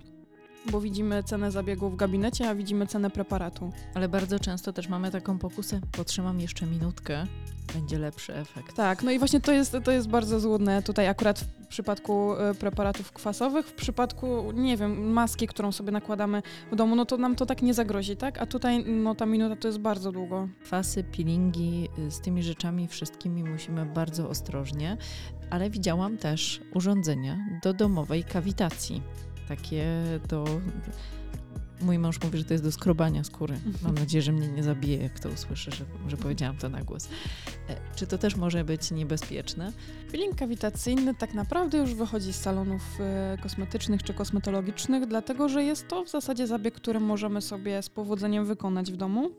bo 0.71 0.81
widzimy 0.81 1.23
cenę 1.23 1.51
zabiegu 1.51 1.89
w 1.89 1.95
gabinecie, 1.95 2.49
a 2.49 2.55
widzimy 2.55 2.87
cenę 2.87 3.09
preparatu. 3.09 3.71
Ale 3.93 4.09
bardzo 4.09 4.39
często 4.39 4.73
też 4.73 4.87
mamy 4.87 5.11
taką 5.11 5.39
pokusę, 5.39 5.79
potrzymam 5.91 6.39
jeszcze 6.39 6.65
minutkę, 6.65 7.27
będzie 7.73 7.99
lepszy 7.99 8.35
efekt. 8.35 8.75
Tak, 8.75 9.03
no 9.03 9.11
i 9.11 9.19
właśnie 9.19 9.39
to 9.41 9.51
jest, 9.51 9.77
to 9.83 9.91
jest 9.91 10.07
bardzo 10.07 10.39
złudne 10.39 10.83
tutaj 10.83 11.07
akurat 11.07 11.39
w 11.39 11.67
przypadku 11.67 12.33
e, 12.33 12.53
preparatów 12.53 13.11
kwasowych, 13.11 13.67
w 13.67 13.73
przypadku, 13.73 14.51
nie 14.51 14.77
wiem, 14.77 15.11
maski, 15.11 15.47
którą 15.47 15.71
sobie 15.71 15.91
nakładamy 15.91 16.41
w 16.71 16.75
domu, 16.75 16.95
no 16.95 17.05
to 17.05 17.17
nam 17.17 17.35
to 17.35 17.45
tak 17.45 17.61
nie 17.61 17.73
zagrozi, 17.73 18.15
tak? 18.15 18.41
A 18.41 18.45
tutaj 18.45 18.85
no 18.85 19.15
ta 19.15 19.25
minuta 19.25 19.55
to 19.55 19.67
jest 19.67 19.79
bardzo 19.79 20.11
długo. 20.11 20.47
Kwasy, 20.63 21.03
peelingi, 21.03 21.89
y, 22.07 22.11
z 22.11 22.21
tymi 22.21 22.43
rzeczami 22.43 22.87
wszystkimi 22.87 23.43
musimy 23.43 23.85
bardzo 23.85 24.29
ostrożnie, 24.29 24.97
ale 25.49 25.69
widziałam 25.69 26.17
też 26.17 26.61
urządzenia 26.73 27.37
do 27.63 27.73
domowej 27.73 28.23
kawitacji. 28.23 29.01
Takie 29.49 29.85
do... 30.27 30.45
Mój 31.81 31.99
mąż 31.99 32.23
mówi, 32.23 32.37
że 32.37 32.45
to 32.45 32.53
jest 32.53 32.63
do 32.63 32.71
skrobania 32.71 33.23
skóry. 33.23 33.59
Mam 33.83 33.95
nadzieję, 33.95 34.21
że 34.21 34.31
mnie 34.31 34.47
nie 34.47 34.63
zabije, 34.63 34.97
jak 34.97 35.19
to 35.19 35.29
usłyszy, 35.29 35.71
że, 35.71 35.85
że 36.07 36.17
powiedziałam 36.17 36.57
to 36.57 36.69
na 36.69 36.83
głos. 36.83 37.09
E, 37.69 37.75
Czy 37.95 38.07
to 38.07 38.17
też 38.17 38.35
może 38.35 38.63
być 38.63 38.91
niebezpieczne? 38.91 39.71
Peeling 40.11 40.35
kawitacyjny 40.35 41.15
tak 41.15 41.33
naprawdę 41.33 41.77
już 41.77 41.93
wychodzi 41.93 42.33
z 42.33 42.35
salonów 42.35 42.81
e, 42.99 43.37
kosmetycznych 43.43 44.03
czy 44.03 44.13
kosmetologicznych, 44.13 45.05
dlatego 45.07 45.49
że 45.49 45.63
jest 45.63 45.87
to 45.87 46.03
w 46.03 46.09
zasadzie 46.09 46.47
zabieg, 46.47 46.73
który 46.73 46.99
możemy 46.99 47.41
sobie 47.41 47.81
z 47.81 47.89
powodzeniem 47.89 48.45
wykonać 48.45 48.91
w 48.91 48.97
domu. 48.97 49.29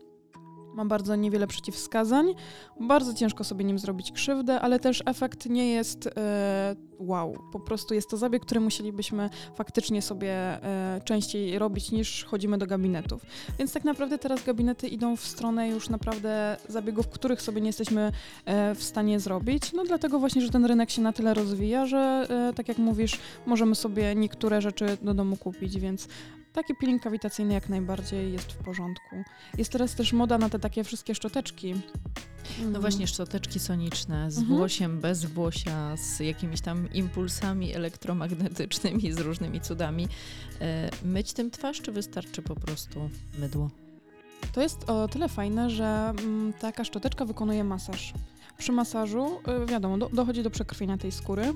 Ma 0.73 0.85
bardzo 0.85 1.15
niewiele 1.15 1.47
przeciwwskazań, 1.47 2.35
bardzo 2.79 3.13
ciężko 3.13 3.43
sobie 3.43 3.65
nim 3.65 3.79
zrobić 3.79 4.11
krzywdę, 4.11 4.61
ale 4.61 4.79
też 4.79 5.03
efekt 5.05 5.45
nie 5.45 5.71
jest 5.71 6.07
e, 6.07 6.75
wow. 7.01 7.37
Po 7.51 7.59
prostu 7.59 7.93
jest 7.93 8.09
to 8.09 8.17
zabieg, 8.17 8.41
który 8.41 8.59
musielibyśmy 8.59 9.29
faktycznie 9.55 10.01
sobie 10.01 10.33
e, 10.33 11.01
częściej 11.05 11.59
robić 11.59 11.91
niż 11.91 12.25
chodzimy 12.25 12.57
do 12.57 12.67
gabinetów. 12.67 13.21
Więc 13.59 13.73
tak 13.73 13.83
naprawdę 13.83 14.17
teraz 14.17 14.43
gabinety 14.43 14.87
idą 14.87 15.15
w 15.15 15.25
stronę 15.25 15.69
już 15.69 15.89
naprawdę 15.89 16.57
zabiegów, 16.69 17.07
których 17.07 17.41
sobie 17.41 17.61
nie 17.61 17.67
jesteśmy 17.67 18.11
e, 18.45 18.75
w 18.75 18.83
stanie 18.83 19.19
zrobić. 19.19 19.73
No 19.73 19.83
dlatego 19.83 20.19
właśnie, 20.19 20.41
że 20.41 20.49
ten 20.49 20.65
rynek 20.65 20.89
się 20.89 21.01
na 21.01 21.13
tyle 21.13 21.33
rozwija, 21.33 21.85
że 21.85 22.27
e, 22.29 22.53
tak 22.53 22.67
jak 22.67 22.77
mówisz, 22.77 23.19
możemy 23.45 23.75
sobie 23.75 24.15
niektóre 24.15 24.61
rzeczy 24.61 24.97
do 25.01 25.13
domu 25.13 25.37
kupić, 25.37 25.79
więc 25.79 26.07
taki 26.53 26.75
peeling 26.75 27.01
kawitacyjny 27.03 27.53
jak 27.53 27.69
najbardziej 27.69 28.33
jest 28.33 28.51
w 28.51 28.57
porządku. 28.57 29.15
Jest 29.57 29.71
teraz 29.71 29.95
też 29.95 30.13
moda 30.13 30.37
na 30.37 30.49
te 30.49 30.59
takie 30.59 30.83
wszystkie 30.83 31.15
szczoteczki. 31.15 31.73
No 32.61 32.67
Mm. 32.67 32.81
właśnie 32.81 33.07
szczoteczki 33.07 33.59
soniczne 33.59 34.31
z 34.31 34.37
Mhm. 34.37 34.57
włosiem, 34.57 34.99
bez 34.99 35.25
włosia, 35.25 35.97
z 35.97 36.19
jakimiś 36.19 36.61
tam 36.61 36.93
impulsami 36.93 37.73
elektromagnetycznymi, 37.75 39.11
z 39.13 39.19
różnymi 39.19 39.61
cudami. 39.61 40.07
E, 40.61 40.89
myć 41.05 41.33
tym 41.33 41.51
twarz, 41.51 41.81
czy 41.81 41.91
wystarczy 41.91 42.41
po 42.41 42.55
prostu 42.55 43.09
mydło? 43.39 43.69
To 44.53 44.61
jest 44.61 44.89
o 44.89 45.07
tyle 45.07 45.29
fajne, 45.29 45.69
że 45.69 45.85
mm, 46.19 46.53
taka 46.53 46.83
szczoteczka 46.83 47.25
wykonuje 47.25 47.63
masaż. 47.63 48.13
Przy 48.57 48.71
masażu, 48.71 49.39
y, 49.63 49.65
wiadomo, 49.65 49.97
do, 49.97 50.09
dochodzi 50.09 50.43
do 50.43 50.49
przekrwienia 50.49 50.97
tej 50.97 51.11
skóry. 51.11 51.53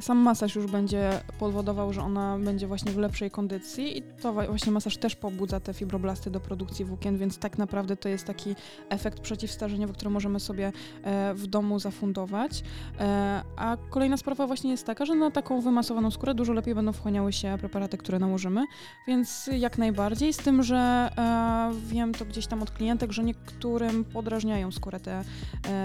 Sam 0.00 0.18
masaż 0.18 0.54
już 0.54 0.66
będzie 0.66 1.20
powodował, 1.38 1.92
że 1.92 2.02
ona 2.02 2.38
będzie 2.38 2.66
właśnie 2.66 2.92
w 2.92 2.96
lepszej 2.96 3.30
kondycji 3.30 3.98
i 3.98 4.02
to 4.02 4.32
właśnie 4.32 4.72
masaż 4.72 4.96
też 4.96 5.16
pobudza 5.16 5.60
te 5.60 5.74
fibroblasty 5.74 6.30
do 6.30 6.40
produkcji 6.40 6.84
włókien, 6.84 7.18
więc 7.18 7.38
tak 7.38 7.58
naprawdę 7.58 7.96
to 7.96 8.08
jest 8.08 8.24
taki 8.24 8.54
efekt 8.88 9.20
przeciwstarzeniowy, 9.20 9.92
który 9.92 10.10
możemy 10.10 10.40
sobie 10.40 10.72
e, 11.02 11.34
w 11.34 11.46
domu 11.46 11.78
zafundować. 11.78 12.62
E, 13.00 13.42
a 13.56 13.76
kolejna 13.90 14.16
sprawa 14.16 14.46
właśnie 14.46 14.70
jest 14.70 14.86
taka, 14.86 15.06
że 15.06 15.14
na 15.14 15.30
taką 15.30 15.60
wymasowaną 15.60 16.10
skórę 16.10 16.34
dużo 16.34 16.52
lepiej 16.52 16.74
będą 16.74 16.92
wchłaniały 16.92 17.32
się 17.32 17.56
preparaty, 17.60 17.98
które 17.98 18.18
nałożymy, 18.18 18.64
więc 19.06 19.50
jak 19.58 19.78
najbardziej, 19.78 20.32
z 20.32 20.36
tym, 20.36 20.62
że 20.62 21.10
e, 21.18 21.72
wiem 21.86 22.14
to 22.14 22.24
gdzieś 22.24 22.46
tam 22.46 22.62
od 22.62 22.70
klientek, 22.70 23.12
że 23.12 23.24
niektórym 23.24 24.04
podrażniają 24.04 24.72
skórę 24.72 25.00
te, 25.00 25.24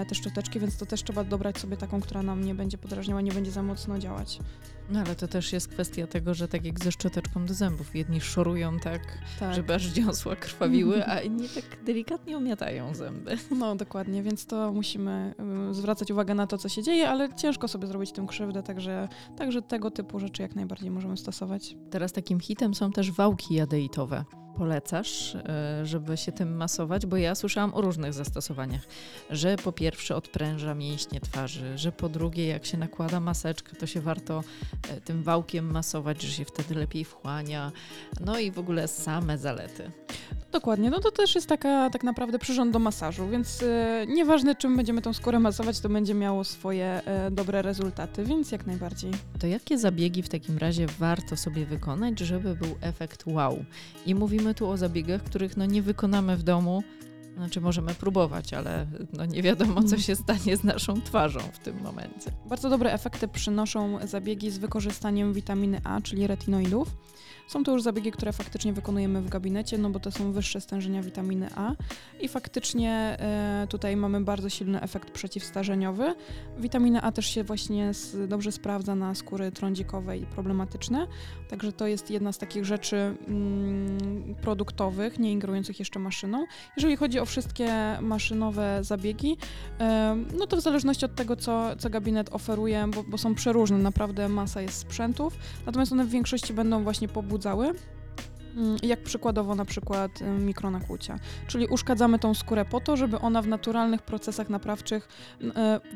te 0.08 0.14
szczoteczki, 0.14 0.60
więc 0.60 0.76
to 0.76 0.86
też 0.86 1.04
trzeba 1.04 1.24
dobrać 1.24 1.58
sobie 1.58 1.76
taką, 1.76 2.00
która 2.00 2.22
nam 2.22 2.44
nie 2.44 2.54
będzie 2.54 2.78
podrażniała, 2.78 3.20
nie 3.20 3.32
będzie 3.32 3.50
za 3.50 3.62
mocno 3.62 3.99
działać. 4.00 4.38
No 4.90 5.00
ale 5.00 5.16
to 5.16 5.28
też 5.28 5.52
jest 5.52 5.68
kwestia 5.68 6.06
tego, 6.06 6.34
że 6.34 6.48
tak 6.48 6.64
jak 6.64 6.84
ze 6.84 6.92
szczoteczką 6.92 7.46
do 7.46 7.54
zębów, 7.54 7.96
jedni 7.96 8.20
szorują 8.20 8.78
tak, 8.78 9.00
Tak. 9.40 9.54
żeby 9.54 9.74
aż 9.74 9.86
dziąsła 9.86 10.36
krwawiły, 10.36 11.06
a 11.06 11.20
inni 11.26 11.48
tak 11.48 11.84
delikatnie 11.84 12.38
umiatają 12.38 12.94
zęby. 12.94 13.36
No 13.50 13.76
dokładnie, 13.76 14.22
więc 14.22 14.46
to 14.46 14.72
musimy 14.72 15.34
y, 15.70 15.74
zwracać 15.74 16.10
uwagę 16.10 16.34
na 16.34 16.46
to, 16.46 16.58
co 16.58 16.68
się 16.68 16.82
dzieje, 16.82 17.08
ale 17.10 17.34
ciężko 17.34 17.68
sobie 17.68 17.86
zrobić 17.86 18.12
tym 18.12 18.26
krzywdę, 18.26 18.62
także, 18.62 19.08
także 19.36 19.62
tego 19.62 19.90
typu 19.90 20.18
rzeczy 20.18 20.42
jak 20.42 20.54
najbardziej 20.56 20.90
możemy 20.90 21.16
stosować. 21.16 21.76
Teraz 21.90 22.12
takim 22.12 22.40
hitem 22.40 22.74
są 22.74 22.92
też 22.92 23.12
wałki 23.12 23.54
jadeitowe. 23.54 24.24
Polecasz, 24.60 25.34
e, 25.34 25.86
żeby 25.86 26.16
się 26.16 26.32
tym 26.32 26.56
masować, 26.56 27.06
bo 27.06 27.16
ja 27.16 27.34
słyszałam 27.34 27.74
o 27.74 27.80
różnych 27.80 28.12
zastosowaniach, 28.12 28.82
że 29.30 29.56
po 29.56 29.72
pierwsze 29.72 30.16
odpręża 30.16 30.74
mięśnie 30.74 31.20
twarzy, 31.20 31.78
że 31.78 31.92
po 31.92 32.08
drugie 32.08 32.46
jak 32.46 32.66
się 32.66 32.78
nakłada 32.78 33.20
maseczkę, 33.20 33.76
to 33.76 33.86
się 33.86 34.00
warto 34.00 34.44
e, 34.88 35.00
tym 35.00 35.22
wałkiem 35.22 35.70
masować, 35.70 36.22
że 36.22 36.32
się 36.32 36.44
wtedy 36.44 36.74
lepiej 36.74 37.04
wchłania. 37.04 37.72
No 38.20 38.38
i 38.38 38.50
w 38.50 38.58
ogóle 38.58 38.88
same 38.88 39.38
zalety. 39.38 39.90
Dokładnie, 40.52 40.90
no 40.90 41.00
to 41.00 41.10
też 41.10 41.34
jest 41.34 41.46
taka 41.46 41.90
tak 41.90 42.04
naprawdę 42.04 42.38
przyrząd 42.38 42.72
do 42.72 42.78
masażu, 42.78 43.28
więc 43.28 43.62
y, 43.62 43.66
nieważne 44.08 44.54
czym 44.54 44.76
będziemy 44.76 45.02
tą 45.02 45.12
skórę 45.12 45.38
masować, 45.38 45.80
to 45.80 45.88
będzie 45.88 46.14
miało 46.14 46.44
swoje 46.44 47.02
y, 47.28 47.30
dobre 47.30 47.62
rezultaty, 47.62 48.24
więc 48.24 48.52
jak 48.52 48.66
najbardziej. 48.66 49.10
To 49.40 49.46
jakie 49.46 49.78
zabiegi 49.78 50.22
w 50.22 50.28
takim 50.28 50.58
razie 50.58 50.86
warto 50.86 51.36
sobie 51.36 51.66
wykonać, 51.66 52.18
żeby 52.18 52.54
był 52.54 52.76
efekt 52.80 53.24
wow? 53.26 53.64
I 54.06 54.14
mówimy 54.14 54.49
tu 54.54 54.68
o 54.68 54.76
zabiegach, 54.76 55.22
których 55.22 55.56
no 55.56 55.66
nie 55.66 55.82
wykonamy 55.82 56.36
w 56.36 56.42
domu, 56.42 56.82
znaczy 57.36 57.60
możemy 57.60 57.94
próbować, 57.94 58.54
ale 58.54 58.86
no 59.12 59.24
nie 59.24 59.42
wiadomo, 59.42 59.82
co 59.82 59.98
się 59.98 60.16
stanie 60.16 60.56
z 60.56 60.64
naszą 60.64 61.00
twarzą 61.02 61.40
w 61.52 61.58
tym 61.58 61.82
momencie. 61.82 62.30
Bardzo 62.48 62.70
dobre 62.70 62.92
efekty 62.92 63.28
przynoszą 63.28 63.98
zabiegi 64.06 64.50
z 64.50 64.58
wykorzystaniem 64.58 65.32
witaminy 65.32 65.80
A, 65.84 66.00
czyli 66.00 66.26
retinoidów. 66.26 66.88
Są 67.50 67.64
to 67.64 67.72
już 67.72 67.82
zabiegi, 67.82 68.12
które 68.12 68.32
faktycznie 68.32 68.72
wykonujemy 68.72 69.22
w 69.22 69.28
gabinecie, 69.28 69.78
no 69.78 69.90
bo 69.90 70.00
to 70.00 70.10
są 70.10 70.32
wyższe 70.32 70.60
stężenia 70.60 71.02
witaminy 71.02 71.48
A 71.56 71.72
i 72.20 72.28
faktycznie 72.28 72.92
e, 72.92 73.66
tutaj 73.70 73.96
mamy 73.96 74.20
bardzo 74.20 74.48
silny 74.48 74.80
efekt 74.82 75.10
przeciwstarzeniowy. 75.10 76.14
Witamina 76.58 77.02
A 77.02 77.12
też 77.12 77.26
się 77.26 77.44
właśnie 77.44 77.92
dobrze 78.28 78.52
sprawdza 78.52 78.94
na 78.94 79.14
skóry 79.14 79.52
trądzikowe 79.52 80.18
i 80.18 80.26
problematyczne, 80.26 81.06
także 81.48 81.72
to 81.72 81.86
jest 81.86 82.10
jedna 82.10 82.32
z 82.32 82.38
takich 82.38 82.64
rzeczy 82.64 82.96
mm, 82.96 84.34
produktowych, 84.42 85.18
nie 85.18 85.32
ingerujących 85.32 85.78
jeszcze 85.78 85.98
maszyną. 85.98 86.46
Jeżeli 86.76 86.96
chodzi 86.96 87.18
o 87.18 87.26
wszystkie 87.26 87.98
maszynowe 88.00 88.78
zabiegi, 88.82 89.36
Em, 89.78 90.26
No 90.38 90.46
to 90.46 90.56
w 90.56 90.60
zależności 90.60 91.04
od 91.04 91.14
tego, 91.14 91.36
co, 91.36 91.76
co 91.78 91.90
gabinet 91.90 92.34
oferuje, 92.34 92.86
bo, 92.94 93.02
bo 93.02 93.18
są 93.18 93.34
przeróżne, 93.34 93.78
naprawdę 93.78 94.28
masa 94.28 94.62
jest 94.62 94.78
sprzętów, 94.78 95.38
natomiast 95.66 95.92
one 95.92 96.04
w 96.04 96.10
większości 96.10 96.52
będą 96.54 96.82
właśnie 96.82 97.08
pobudzały 97.08 97.39
Mm, 98.56 98.76
jak 98.82 99.02
przykładowo 99.02 99.54
na 99.54 99.64
przykład 99.64 100.22
y, 100.22 100.24
mikronakłucia. 100.24 101.18
Czyli 101.46 101.66
uszkadzamy 101.66 102.18
tą 102.18 102.34
skórę 102.34 102.64
po 102.64 102.80
to, 102.80 102.96
żeby 102.96 103.18
ona 103.18 103.42
w 103.42 103.48
naturalnych 103.48 104.02
procesach 104.02 104.50
naprawczych 104.50 105.08
y, 105.40 105.46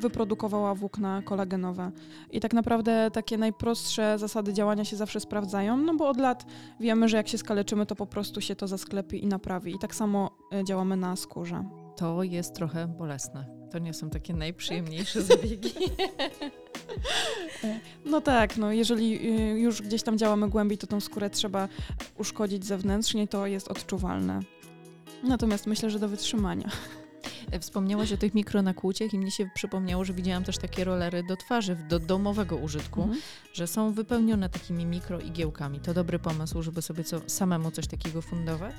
wyprodukowała 0.01 0.75
włókna 0.75 1.23
kolagenowe. 1.23 1.91
I 2.31 2.41
tak 2.41 2.55
naprawdę 2.55 3.11
takie 3.13 3.39
najprostsze 3.39 4.19
zasady 4.19 4.53
działania 4.53 4.85
się 4.85 4.97
zawsze 4.97 5.21
sprawdzają, 5.21 5.77
no 5.77 5.95
bo 5.95 6.09
od 6.09 6.17
lat 6.17 6.47
wiemy, 6.81 7.09
że 7.09 7.17
jak 7.17 7.29
się 7.29 7.39
skaleczymy, 7.39 7.87
to 7.87 7.95
po 7.95 8.07
prostu 8.07 8.41
się 8.41 8.57
to 8.57 8.69
zasklepi 8.69 9.25
i 9.25 9.27
naprawi. 9.27 9.75
I 9.75 9.79
tak 9.79 9.95
samo 9.95 10.31
y, 10.61 10.65
działamy 10.65 10.97
na 10.97 11.17
skórze. 11.17 11.65
To 11.97 12.23
jest 12.23 12.55
trochę 12.55 12.87
bolesne. 12.87 13.64
To 13.75 13.79
nie 13.79 13.95
są 13.95 14.11
takie 14.11 14.35
najprzyjemniejsze 14.35 15.23
zabiegi. 15.23 15.73
No 18.05 18.21
tak, 18.21 18.57
no 18.57 18.73
jeżeli 18.73 19.29
y, 19.55 19.59
już 19.59 19.83
gdzieś 19.83 20.03
tam 20.03 20.19
działamy 20.19 20.49
głębiej, 20.49 20.79
to 20.79 20.87
tą 20.87 21.01
skórę 21.01 21.31
trzeba 21.31 21.69
uszkodzić 22.19 22.65
zewnętrznie, 22.65 23.29
to 23.29 23.47
jest 23.47 23.69
odczuwalne. 23.69 24.41
Natomiast 25.23 25.67
myślę, 25.67 25.91
że 25.91 25.99
do 25.99 26.09
wytrzymania. 26.09 26.71
E, 27.51 27.61
wspomniałaś 27.61 28.13
o 28.13 28.17
tych 28.17 28.35
mikronakłuciach 28.35 29.15
i 29.15 29.19
mnie 29.19 29.31
się 29.31 29.51
przypomniało, 29.55 30.05
że 30.05 30.13
widziałam 30.13 30.45
też 30.45 30.59
takie 30.59 30.85
rolery 30.85 31.23
do 31.23 31.37
twarzy, 31.37 31.77
do 31.89 31.99
domowego 31.99 32.57
użytku, 32.57 33.03
mhm. 33.03 33.21
że 33.53 33.67
są 33.67 33.93
wypełnione 33.93 34.49
takimi 34.49 34.87
mikroigiełkami. 34.87 35.81
To 35.81 35.95
dobry 35.95 36.19
pomysł, 36.19 36.63
żeby 36.63 36.83
sobie 36.83 37.05
co, 37.05 37.21
samemu 37.27 37.71
coś 37.71 37.87
takiego 37.87 38.23
fundować? 38.23 38.75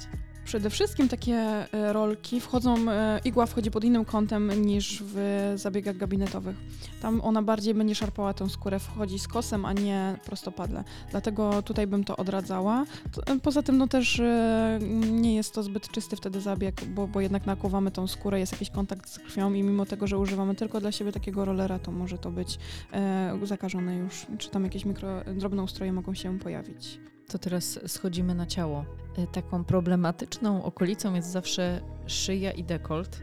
Przede 0.45 0.69
wszystkim 0.69 1.09
takie 1.09 1.35
e, 1.35 1.93
rolki 1.93 2.39
wchodzą, 2.39 2.91
e, 2.91 3.19
igła 3.25 3.45
wchodzi 3.45 3.71
pod 3.71 3.83
innym 3.83 4.05
kątem 4.05 4.65
niż 4.65 5.03
w 5.05 5.53
zabiegach 5.55 5.97
gabinetowych. 5.97 6.55
Tam 7.01 7.21
ona 7.21 7.41
bardziej 7.41 7.73
będzie 7.73 7.95
szarpała 7.95 8.33
tę 8.33 8.49
skórę, 8.49 8.79
wchodzi 8.79 9.19
z 9.19 9.27
kosem, 9.27 9.65
a 9.65 9.73
nie 9.73 10.17
prostopadle. 10.25 10.83
Dlatego 11.11 11.61
tutaj 11.61 11.87
bym 11.87 12.03
to 12.03 12.17
odradzała. 12.17 12.85
Poza 13.43 13.63
tym 13.63 13.77
no 13.77 13.87
też 13.87 14.21
nie 15.11 15.35
jest 15.35 15.53
to 15.53 15.63
zbyt 15.63 15.91
czysty 15.91 16.15
wtedy 16.15 16.41
zabieg, 16.41 16.85
bo, 16.85 17.07
bo 17.07 17.21
jednak 17.21 17.45
nakłuwamy 17.45 17.91
tą 17.91 18.07
skórę, 18.07 18.39
jest 18.39 18.54
jakiś 18.55 18.69
kontakt 18.69 19.09
z 19.09 19.19
krwią 19.19 19.53
i 19.53 19.63
mimo 19.63 19.85
tego, 19.85 20.07
że 20.07 20.17
używamy 20.17 20.55
tylko 20.55 20.81
dla 20.81 20.91
siebie 20.91 21.11
takiego 21.11 21.45
rollera, 21.45 21.79
to 21.79 21.91
może 21.91 22.17
to 22.17 22.31
być 22.31 22.59
e, 22.93 23.39
zakażone 23.43 23.95
już, 23.95 24.27
czy 24.37 24.49
tam 24.49 24.63
jakieś 24.63 24.85
mikro, 24.85 25.23
drobne 25.35 25.63
ustroje 25.63 25.93
mogą 25.93 26.13
się 26.13 26.39
pojawić. 26.39 26.99
To 27.27 27.37
teraz 27.37 27.79
schodzimy 27.87 28.35
na 28.35 28.45
ciało. 28.45 28.85
E, 29.17 29.27
taką 29.27 29.63
problematyczną 29.63 30.63
okolicą 30.63 31.13
jest 31.13 31.31
zawsze 31.31 31.81
szyja 32.07 32.51
i 32.51 32.63
dekolt 32.63 33.21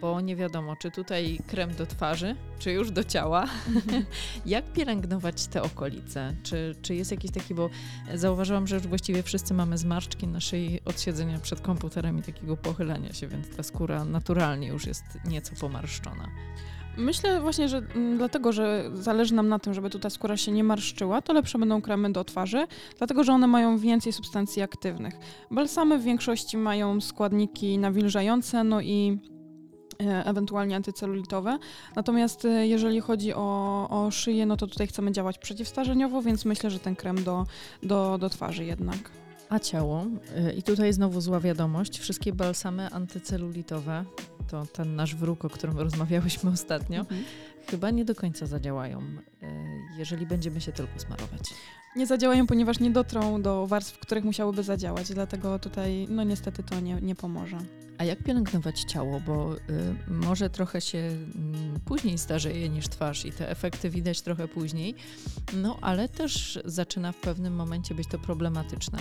bo 0.00 0.20
nie 0.20 0.36
wiadomo, 0.36 0.76
czy 0.76 0.90
tutaj 0.90 1.38
krem 1.46 1.74
do 1.74 1.86
twarzy, 1.86 2.36
czy 2.58 2.72
już 2.72 2.90
do 2.90 3.04
ciała. 3.04 3.46
Mhm. 3.74 4.04
Jak 4.46 4.72
pielęgnować 4.72 5.46
te 5.46 5.62
okolice? 5.62 6.34
Czy, 6.42 6.74
czy 6.82 6.94
jest 6.94 7.10
jakiś 7.10 7.30
taki, 7.30 7.54
bo 7.54 7.70
zauważyłam, 8.14 8.66
że 8.66 8.76
już 8.76 8.86
właściwie 8.86 9.22
wszyscy 9.22 9.54
mamy 9.54 9.78
zmarszczki 9.78 10.26
na 10.26 10.40
szyi 10.40 10.80
od 10.84 11.00
siedzenia 11.00 11.38
przed 11.38 11.60
komputerem 11.60 12.18
i 12.18 12.22
takiego 12.22 12.56
pochylania 12.56 13.12
się, 13.12 13.28
więc 13.28 13.56
ta 13.56 13.62
skóra 13.62 14.04
naturalnie 14.04 14.68
już 14.68 14.86
jest 14.86 15.04
nieco 15.24 15.54
pomarszczona. 15.60 16.28
Myślę 16.96 17.40
właśnie, 17.40 17.68
że 17.68 17.78
mm, 17.78 18.18
dlatego, 18.18 18.52
że 18.52 18.90
zależy 18.94 19.34
nam 19.34 19.48
na 19.48 19.58
tym, 19.58 19.74
żeby 19.74 19.90
ta 19.90 20.10
skóra 20.10 20.36
się 20.36 20.52
nie 20.52 20.64
marszczyła, 20.64 21.22
to 21.22 21.32
lepsze 21.32 21.58
będą 21.58 21.82
kremy 21.82 22.12
do 22.12 22.24
twarzy, 22.24 22.66
dlatego 22.98 23.24
że 23.24 23.32
one 23.32 23.46
mają 23.46 23.78
więcej 23.78 24.12
substancji 24.12 24.62
aktywnych. 24.62 25.14
Balsamy 25.50 25.98
w 25.98 26.02
większości 26.02 26.56
mają 26.56 27.00
składniki 27.00 27.78
nawilżające, 27.78 28.64
no 28.64 28.80
i 28.80 29.18
ewentualnie 29.98 30.76
antycelulitowe. 30.76 31.58
Natomiast 31.96 32.44
e, 32.44 32.66
jeżeli 32.66 33.00
chodzi 33.00 33.34
o, 33.34 33.88
o 33.90 34.10
szyję, 34.10 34.46
no 34.46 34.56
to 34.56 34.66
tutaj 34.66 34.86
chcemy 34.86 35.12
działać 35.12 35.38
przeciwstarzeniowo, 35.38 36.22
więc 36.22 36.44
myślę, 36.44 36.70
że 36.70 36.78
ten 36.78 36.96
krem 36.96 37.24
do, 37.24 37.46
do, 37.82 38.18
do 38.18 38.28
twarzy 38.30 38.64
jednak. 38.64 39.10
A 39.48 39.58
ciało? 39.58 40.04
E, 40.36 40.52
I 40.52 40.62
tutaj 40.62 40.92
znowu 40.92 41.20
zła 41.20 41.40
wiadomość. 41.40 41.98
Wszystkie 41.98 42.32
balsamy 42.32 42.90
antycelulitowe, 42.90 44.04
to 44.50 44.66
ten 44.66 44.96
nasz 44.96 45.14
wróg, 45.14 45.44
o 45.44 45.50
którym 45.50 45.78
rozmawiałyśmy 45.78 46.50
ostatnio, 46.50 47.00
mhm. 47.00 47.24
chyba 47.70 47.90
nie 47.90 48.04
do 48.04 48.14
końca 48.14 48.46
zadziałają, 48.46 49.02
jeżeli 49.98 50.26
będziemy 50.26 50.60
się 50.60 50.72
tylko 50.72 51.00
smarować. 51.00 51.54
Nie 51.96 52.06
zadziałają, 52.06 52.46
ponieważ 52.46 52.80
nie 52.80 52.90
dotrą 52.90 53.42
do 53.42 53.66
warstw, 53.66 53.94
w 53.94 53.98
których 53.98 54.24
musiałyby 54.24 54.62
zadziałać, 54.62 55.12
dlatego 55.12 55.58
tutaj 55.58 56.06
no 56.10 56.24
niestety 56.24 56.62
to 56.62 56.80
nie, 56.80 56.94
nie 56.94 57.14
pomoże. 57.14 57.58
A 57.98 58.04
jak 58.04 58.22
pielęgnować 58.22 58.80
ciało? 58.80 59.20
Bo 59.20 59.54
y, 59.54 59.58
może 60.08 60.50
trochę 60.50 60.80
się 60.80 60.98
y, 60.98 61.80
później 61.84 62.18
starzeje 62.18 62.68
niż 62.68 62.88
twarz 62.88 63.26
i 63.26 63.32
te 63.32 63.50
efekty 63.50 63.90
widać 63.90 64.22
trochę 64.22 64.48
później, 64.48 64.94
no 65.56 65.78
ale 65.80 66.08
też 66.08 66.58
zaczyna 66.64 67.12
w 67.12 67.16
pewnym 67.16 67.54
momencie 67.54 67.94
być 67.94 68.08
to 68.08 68.18
problematyczne. 68.18 68.98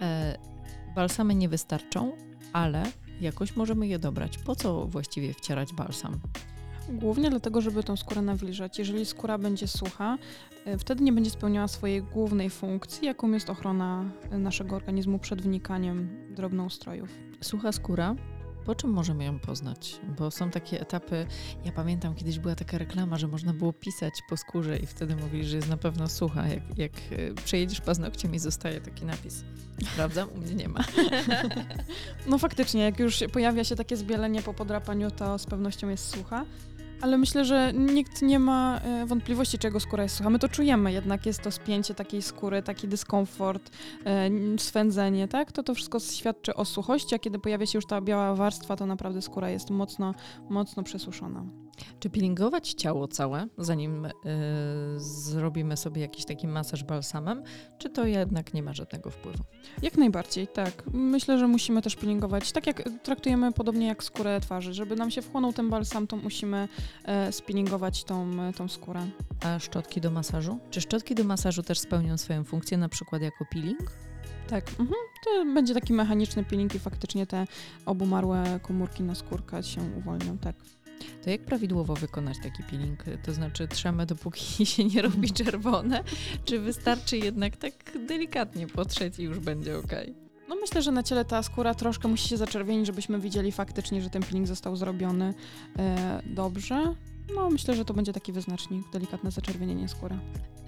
E, 0.00 0.38
balsamy 0.94 1.34
nie 1.34 1.48
wystarczą, 1.48 2.12
ale 2.52 2.82
jakoś 3.20 3.56
możemy 3.56 3.86
je 3.86 3.98
dobrać. 3.98 4.38
Po 4.38 4.56
co 4.56 4.86
właściwie 4.86 5.34
wcierać 5.34 5.72
balsam? 5.72 6.20
Głównie 6.92 7.30
dlatego, 7.30 7.60
żeby 7.60 7.82
tą 7.82 7.96
skórę 7.96 8.22
nawilżać. 8.22 8.78
Jeżeli 8.78 9.06
skóra 9.06 9.38
będzie 9.38 9.66
sucha, 9.66 10.18
y, 10.66 10.78
wtedy 10.78 11.04
nie 11.04 11.12
będzie 11.12 11.30
spełniała 11.30 11.68
swojej 11.68 12.02
głównej 12.02 12.50
funkcji, 12.50 13.06
jaką 13.06 13.32
jest 13.32 13.50
ochrona 13.50 14.04
naszego 14.30 14.76
organizmu 14.76 15.18
przed 15.18 15.42
wnikaniem 15.42 16.08
drobnoustrojów. 16.34 17.08
Sucha 17.40 17.72
skóra 17.72 18.16
po 18.64 18.74
czym 18.74 18.90
możemy 18.90 19.24
ją 19.24 19.38
poznać? 19.38 20.00
Bo 20.18 20.30
są 20.30 20.50
takie 20.50 20.80
etapy, 20.80 21.26
ja 21.64 21.72
pamiętam 21.72 22.14
kiedyś 22.14 22.38
była 22.38 22.54
taka 22.54 22.78
reklama, 22.78 23.18
że 23.18 23.28
można 23.28 23.52
było 23.52 23.72
pisać 23.72 24.14
po 24.28 24.36
skórze 24.36 24.78
i 24.78 24.86
wtedy 24.86 25.16
mówili, 25.16 25.44
że 25.44 25.56
jest 25.56 25.68
na 25.68 25.76
pewno 25.76 26.08
sucha. 26.08 26.48
Jak, 26.48 26.78
jak 26.78 26.92
y, 27.12 27.34
przejedziesz 27.44 27.80
paznokciem 27.80 28.34
i 28.34 28.38
zostaje 28.38 28.80
taki 28.80 29.04
napis. 29.04 29.44
Sprawdzam, 29.92 30.28
u 30.36 30.40
mnie 30.40 30.54
nie 30.54 30.68
ma. 30.68 30.80
No 32.26 32.38
faktycznie, 32.38 32.82
jak 32.82 32.98
już 32.98 33.24
pojawia 33.32 33.64
się 33.64 33.76
takie 33.76 33.96
zbielenie 33.96 34.42
po 34.42 34.54
podrapaniu, 34.54 35.10
to 35.10 35.38
z 35.38 35.46
pewnością 35.46 35.88
jest 35.88 36.08
sucha. 36.16 36.44
Ale 37.00 37.18
myślę, 37.18 37.44
że 37.44 37.72
nikt 37.72 38.22
nie 38.22 38.38
ma 38.38 38.78
e, 38.78 39.06
wątpliwości, 39.06 39.58
czego 39.58 39.80
skóra 39.80 40.02
jest 40.02 40.16
sucha. 40.16 40.30
My 40.30 40.38
to 40.38 40.48
czujemy, 40.48 40.92
jednak 40.92 41.26
jest 41.26 41.42
to 41.42 41.50
spięcie 41.50 41.94
takiej 41.94 42.22
skóry, 42.22 42.62
taki 42.62 42.88
dyskomfort, 42.88 43.70
e, 44.06 44.30
swędzenie, 44.58 45.28
tak? 45.28 45.52
To 45.52 45.62
to 45.62 45.74
wszystko 45.74 46.00
świadczy 46.00 46.54
o 46.54 46.64
suchości, 46.64 47.14
a 47.14 47.18
kiedy 47.18 47.38
pojawia 47.38 47.66
się 47.66 47.78
już 47.78 47.86
ta 47.86 48.00
biała 48.00 48.34
warstwa, 48.34 48.76
to 48.76 48.86
naprawdę 48.86 49.22
skóra 49.22 49.50
jest 49.50 49.70
mocno, 49.70 50.14
mocno 50.48 50.82
przesuszona. 50.82 51.44
Czy 52.00 52.10
peelingować 52.10 52.72
ciało 52.72 53.08
całe, 53.08 53.46
zanim 53.58 54.06
y, 54.06 54.10
zrobimy 54.96 55.76
sobie 55.76 56.02
jakiś 56.02 56.24
taki 56.24 56.48
masaż 56.48 56.84
balsamem, 56.84 57.42
czy 57.78 57.90
to 57.90 58.06
jednak 58.06 58.54
nie 58.54 58.62
ma 58.62 58.72
żadnego 58.72 59.10
wpływu? 59.10 59.44
Jak 59.82 59.96
najbardziej, 59.96 60.48
tak. 60.48 60.84
Myślę, 60.92 61.38
że 61.38 61.48
musimy 61.48 61.82
też 61.82 61.96
peelingować, 61.96 62.52
tak 62.52 62.66
jak 62.66 62.82
traktujemy 63.02 63.52
podobnie 63.52 63.86
jak 63.86 64.04
skórę 64.04 64.40
twarzy. 64.40 64.74
Żeby 64.74 64.96
nam 64.96 65.10
się 65.10 65.22
wchłonął 65.22 65.52
ten 65.52 65.70
balsam, 65.70 66.06
to 66.06 66.16
musimy 66.16 66.68
e, 67.04 67.32
spinningować 67.32 68.04
tą, 68.04 68.30
tą 68.56 68.68
skórę. 68.68 69.06
A 69.44 69.58
szczotki 69.58 70.00
do 70.00 70.10
masażu? 70.10 70.58
Czy 70.70 70.80
szczotki 70.80 71.14
do 71.14 71.24
masażu 71.24 71.62
też 71.62 71.78
spełnią 71.78 72.18
swoją 72.18 72.44
funkcję, 72.44 72.78
na 72.78 72.88
przykład 72.88 73.22
jako 73.22 73.44
peeling? 73.52 73.92
Tak, 74.48 74.70
mhm. 74.70 74.94
to 75.24 75.44
będzie 75.54 75.74
taki 75.74 75.92
mechaniczny 75.92 76.44
peeling 76.44 76.74
i 76.74 76.78
faktycznie 76.78 77.26
te 77.26 77.46
obumarłe 77.86 78.60
komórki 78.62 79.02
na 79.02 79.14
skórkę 79.14 79.62
się 79.62 79.80
uwolnią, 79.98 80.38
tak. 80.38 80.56
To 81.24 81.30
jak 81.30 81.40
prawidłowo 81.40 81.94
wykonać 81.94 82.36
taki 82.42 82.62
peeling? 82.62 83.04
To 83.22 83.32
znaczy 83.32 83.68
trzemy 83.68 84.06
dopóki 84.06 84.66
się 84.72 84.84
nie 84.84 85.02
robi 85.02 85.32
czerwone, 85.32 86.04
czy 86.44 86.58
wystarczy 86.58 87.18
jednak 87.18 87.56
tak 87.56 87.72
delikatnie 88.06 88.66
potrzeć 88.66 89.18
i 89.18 89.22
już 89.22 89.38
będzie 89.38 89.78
ok? 89.78 89.92
No 90.48 90.56
myślę, 90.56 90.82
że 90.82 90.92
na 90.92 91.02
ciele 91.02 91.24
ta 91.24 91.42
skóra 91.42 91.74
troszkę 91.74 92.08
musi 92.08 92.28
się 92.28 92.36
zaczerwienić, 92.36 92.86
żebyśmy 92.86 93.20
widzieli 93.20 93.52
faktycznie, 93.52 94.02
że 94.02 94.10
ten 94.10 94.22
peeling 94.22 94.46
został 94.46 94.76
zrobiony 94.76 95.34
e, 95.78 96.22
dobrze. 96.26 96.94
No 97.34 97.50
myślę, 97.50 97.74
że 97.74 97.84
to 97.84 97.94
będzie 97.94 98.12
taki 98.12 98.32
wyznacznik, 98.32 98.90
delikatne 98.92 99.30
zaczerwienienie 99.30 99.88
skóry. 99.88 100.18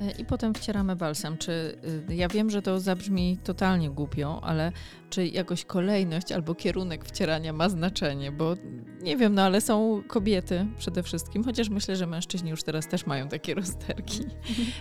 E, 0.03 0.11
I 0.11 0.25
potem 0.25 0.55
wcieramy 0.55 0.97
balsam. 0.97 1.39
Czy 1.39 1.79
y, 2.11 2.15
ja 2.15 2.29
wiem, 2.29 2.51
że 2.51 2.63
to 2.63 2.81
zabrzmi 2.81 3.39
totalnie 3.45 3.91
głupio, 3.91 4.41
ale 4.45 4.73
czy 5.11 5.27
jakoś 5.27 5.65
kolejność 5.65 6.33
albo 6.33 6.55
kierunek 6.55 7.05
wcierania 7.05 7.53
ma 7.53 7.69
znaczenie? 7.69 8.33
Bo 8.33 8.57
nie 9.03 9.17
wiem, 9.17 9.35
no 9.35 9.43
ale 9.43 9.61
są 9.61 10.03
kobiety 10.09 10.67
przede 10.79 11.03
wszystkim, 11.03 11.45
chociaż 11.45 11.69
myślę, 11.69 11.97
że 11.97 12.07
mężczyźni 12.07 12.51
już 12.51 12.63
teraz 12.63 12.89
też 12.89 13.07
mają 13.07 13.29
takie 13.29 13.55
rozterki. 13.61 14.21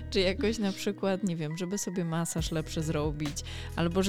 czy 0.10 0.20
jakoś 0.20 0.60
na 0.60 0.72
przykład, 0.72 1.24
nie 1.24 1.36
wiem, 1.36 1.58
żeby 1.58 1.78
sobie 1.78 2.06
masaż 2.06 2.52
lepszy 2.52 2.84
zrobić, 2.84 3.38
albo 3.76 4.02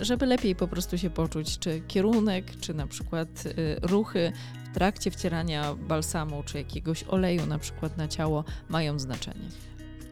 żeby 0.00 0.26
lepiej 0.26 0.56
po 0.56 0.68
prostu 0.68 0.98
się 0.98 1.10
poczuć, 1.10 1.58
czy 1.58 1.80
kierunek, 1.80 2.56
czy 2.60 2.74
na 2.74 2.86
przykład 2.86 3.28
y, 3.46 3.76
ruchy 3.82 4.32
w 4.70 4.74
trakcie 4.74 5.10
wcierania 5.10 5.74
balsamu, 5.74 6.42
czy 6.42 6.58
jakiegoś 6.58 7.04
oleju 7.04 7.46
na 7.46 7.58
przykład 7.58 7.96
na 7.96 8.08
ciało 8.08 8.44
mają 8.68 8.98
znaczenie. 8.98 9.67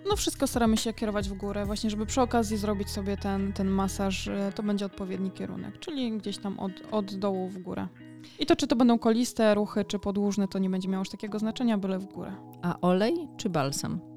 No 0.08 0.16
wszystko 0.16 0.46
staramy 0.46 0.76
się 0.76 0.92
kierować 0.92 1.28
w 1.28 1.34
górę, 1.34 1.66
właśnie 1.66 1.90
żeby 1.90 2.06
przy 2.06 2.20
okazji 2.20 2.56
zrobić 2.56 2.90
sobie 2.90 3.16
ten, 3.16 3.52
ten 3.52 3.68
masaż, 3.68 4.28
e, 4.28 4.52
to 4.54 4.62
będzie 4.62 4.86
odpowiedni 4.86 5.30
kierunek, 5.30 5.78
czyli 5.78 6.18
gdzieś 6.18 6.38
tam 6.38 6.58
od, 6.60 6.72
od 6.90 7.14
dołu 7.14 7.48
w 7.48 7.58
górę. 7.58 7.88
I 8.38 8.46
to 8.46 8.56
czy 8.56 8.66
to 8.66 8.76
będą 8.76 8.98
koliste 8.98 9.54
ruchy, 9.54 9.84
czy 9.84 9.98
podłużne, 9.98 10.48
to 10.48 10.58
nie 10.58 10.70
będzie 10.70 10.88
miało 10.88 11.00
już 11.00 11.10
takiego 11.10 11.38
znaczenia, 11.38 11.78
byle 11.78 11.98
w 11.98 12.04
górę. 12.04 12.32
A 12.62 12.80
olej 12.80 13.28
czy 13.36 13.50
balsam? 13.50 14.15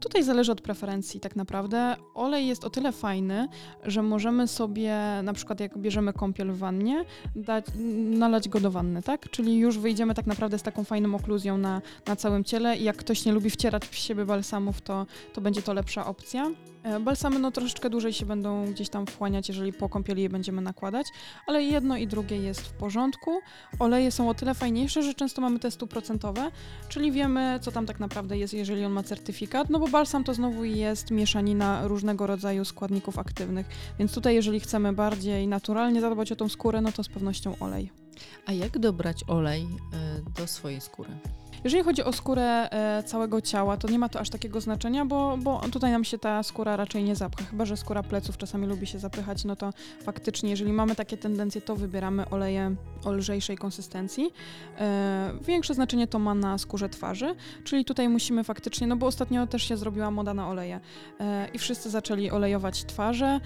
Tutaj 0.00 0.22
zależy 0.22 0.52
od 0.52 0.60
preferencji 0.60 1.20
tak 1.20 1.36
naprawdę. 1.36 1.96
Olej 2.14 2.46
jest 2.46 2.64
o 2.64 2.70
tyle 2.70 2.92
fajny, 2.92 3.48
że 3.84 4.02
możemy 4.02 4.48
sobie 4.48 4.96
na 5.22 5.32
przykład 5.32 5.60
jak 5.60 5.78
bierzemy 5.78 6.12
kąpiel 6.12 6.52
w 6.52 6.58
wannie, 6.58 7.04
dać, 7.36 7.64
nalać 8.10 8.48
go 8.48 8.60
do 8.60 8.70
wanny, 8.70 9.02
tak? 9.02 9.30
Czyli 9.30 9.58
już 9.58 9.78
wyjdziemy 9.78 10.14
tak 10.14 10.26
naprawdę 10.26 10.58
z 10.58 10.62
taką 10.62 10.84
fajną 10.84 11.14
okluzją 11.14 11.58
na, 11.58 11.82
na 12.06 12.16
całym 12.16 12.44
ciele 12.44 12.76
i 12.76 12.84
jak 12.84 12.96
ktoś 12.96 13.24
nie 13.24 13.32
lubi 13.32 13.50
wcierać 13.50 13.86
w 13.86 13.94
siebie 13.94 14.24
balsamów, 14.24 14.80
to, 14.80 15.06
to 15.32 15.40
będzie 15.40 15.62
to 15.62 15.72
lepsza 15.72 16.06
opcja. 16.06 16.50
E, 16.88 17.00
balsamy 17.00 17.38
no 17.38 17.50
troszeczkę 17.50 17.90
dłużej 17.90 18.12
się 18.12 18.26
będą 18.26 18.72
gdzieś 18.72 18.88
tam 18.88 19.06
wchłaniać, 19.06 19.48
jeżeli 19.48 19.72
po 19.72 19.88
kąpieli 19.88 20.22
je 20.22 20.28
będziemy 20.28 20.62
nakładać, 20.62 21.06
ale 21.46 21.62
jedno 21.62 21.96
i 21.96 22.06
drugie 22.06 22.36
jest 22.36 22.60
w 22.60 22.72
porządku. 22.72 23.40
Oleje 23.78 24.10
są 24.10 24.30
o 24.30 24.34
tyle 24.34 24.54
fajniejsze, 24.54 25.02
że 25.02 25.14
często 25.14 25.40
mamy 25.40 25.58
te 25.58 25.70
stuprocentowe, 25.70 26.50
czyli 26.88 27.12
wiemy, 27.12 27.58
co 27.62 27.72
tam 27.72 27.86
tak 27.86 28.00
naprawdę 28.00 28.38
jest, 28.38 28.54
jeżeli 28.54 28.84
on 28.84 28.92
ma 28.92 29.02
certyfikat, 29.02 29.70
no 29.70 29.78
bo 29.78 29.88
balsam 29.88 30.24
to 30.24 30.34
znowu 30.34 30.64
jest 30.64 31.10
mieszanina 31.10 31.88
różnego 31.88 32.26
rodzaju 32.26 32.64
składników 32.64 33.18
aktywnych, 33.18 33.66
więc 33.98 34.14
tutaj 34.14 34.34
jeżeli 34.34 34.60
chcemy 34.60 34.92
bardziej 34.92 35.48
naturalnie 35.48 36.00
zadbać 36.00 36.32
o 36.32 36.36
tą 36.36 36.48
skórę, 36.48 36.80
no 36.80 36.92
to 36.92 37.04
z 37.04 37.08
pewnością 37.08 37.58
olej. 37.60 37.90
A 38.46 38.52
jak 38.52 38.78
dobrać 38.78 39.24
olej 39.26 39.62
y, 39.62 40.40
do 40.40 40.46
swojej 40.46 40.80
skóry? 40.80 41.10
Jeżeli 41.64 41.84
chodzi 41.84 42.04
o 42.04 42.12
skórę 42.12 42.70
e, 42.70 43.02
całego 43.02 43.40
ciała, 43.40 43.76
to 43.76 43.88
nie 43.88 43.98
ma 43.98 44.08
to 44.08 44.20
aż 44.20 44.30
takiego 44.30 44.60
znaczenia, 44.60 45.04
bo, 45.04 45.36
bo 45.36 45.60
tutaj 45.72 45.92
nam 45.92 46.04
się 46.04 46.18
ta 46.18 46.42
skóra 46.42 46.76
raczej 46.76 47.04
nie 47.04 47.16
zapcha. 47.16 47.44
Chyba, 47.44 47.64
że 47.64 47.76
skóra 47.76 48.02
pleców 48.02 48.36
czasami 48.36 48.66
lubi 48.66 48.86
się 48.86 48.98
zapychać, 48.98 49.44
no 49.44 49.56
to 49.56 49.72
faktycznie, 50.02 50.50
jeżeli 50.50 50.72
mamy 50.72 50.94
takie 50.94 51.16
tendencje, 51.16 51.60
to 51.60 51.76
wybieramy 51.76 52.28
oleje 52.30 52.74
o 53.04 53.12
lżejszej 53.12 53.56
konsystencji. 53.56 54.32
E, 54.78 55.30
większe 55.46 55.74
znaczenie 55.74 56.06
to 56.06 56.18
ma 56.18 56.34
na 56.34 56.58
skórze 56.58 56.88
twarzy, 56.88 57.34
czyli 57.64 57.84
tutaj 57.84 58.08
musimy 58.08 58.44
faktycznie, 58.44 58.86
no 58.86 58.96
bo 58.96 59.06
ostatnio 59.06 59.46
też 59.46 59.62
się 59.62 59.76
zrobiła 59.76 60.10
moda 60.10 60.34
na 60.34 60.48
oleje 60.48 60.80
e, 61.20 61.48
i 61.54 61.58
wszyscy 61.58 61.90
zaczęli 61.90 62.30
olejować 62.30 62.84
twarze 62.84 63.40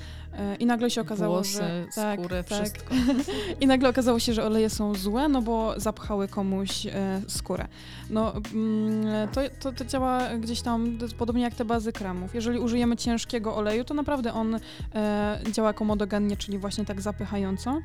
i 0.59 0.67
nagle 0.67 0.91
się 0.91 1.01
okazało, 1.01 1.35
Włosy, 1.35 1.53
że... 1.53 1.87
Tak, 1.95 2.21
skórę, 2.21 2.45
tak. 2.45 2.59
wszystko. 2.59 2.95
I 3.61 3.67
nagle 3.67 3.89
okazało 3.89 4.19
się, 4.19 4.35
że 4.35 4.45
oleje 4.45 4.71
są 4.71 4.95
złe, 4.95 5.29
no 5.29 5.43
bo 5.43 5.81
zapchały 5.81 6.29
komuś 6.29 6.87
skórę. 7.29 7.69
No, 8.11 8.33
mm, 8.55 9.29
to, 9.29 9.41
to, 9.61 9.73
to, 9.73 9.85
działa 9.85 10.37
gdzieś 10.37 10.63
tam 10.63 10.99
podobnie 11.19 11.43
jak 11.43 11.55
te 11.55 11.65
bazy 11.65 11.93
kremów. 11.93 12.35
Jeżeli 12.35 12.59
użyjemy 12.59 12.97
ciężkiego 12.97 13.57
oleju, 13.57 13.85
to 13.85 13.95
naprawdę 13.95 14.33
on 14.33 14.59
e, 14.95 15.41
działa 15.53 15.73
komodogennie, 15.73 16.37
czyli 16.37 16.59
właśnie 16.59 16.85
tak 16.85 17.01
zapychająco. 17.01 17.81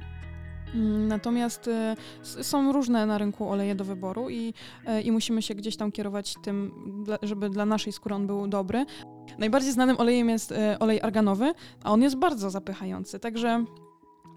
Mm, 0.76 1.08
natomiast 1.08 1.68
e, 1.68 1.96
są 2.24 2.72
różne 2.74 3.06
na 3.06 3.18
rynku 3.18 3.50
oleje 3.50 3.76
do 3.76 3.86
wyboru 3.86 4.30
i, 4.30 4.54
e, 4.86 5.02
i 5.02 5.12
musimy 5.12 5.42
się 5.42 5.56
gdzieś 5.56 5.78
tam 5.78 5.92
kierować 5.92 6.36
tym, 6.44 6.72
żeby 7.22 7.50
dla 7.50 7.66
naszej 7.66 7.94
skóry 7.94 8.16
on 8.16 8.28
był 8.28 8.48
dobry. 8.48 8.86
Najbardziej 9.38 9.72
znanym 9.72 10.00
olejem 10.00 10.30
jest 10.30 10.52
e, 10.52 10.80
olej 10.80 11.02
arganowy, 11.02 11.54
a 11.84 11.92
on 11.92 12.02
jest 12.02 12.16
bardzo 12.16 12.50
zapychający, 12.50 13.20
także 13.20 13.66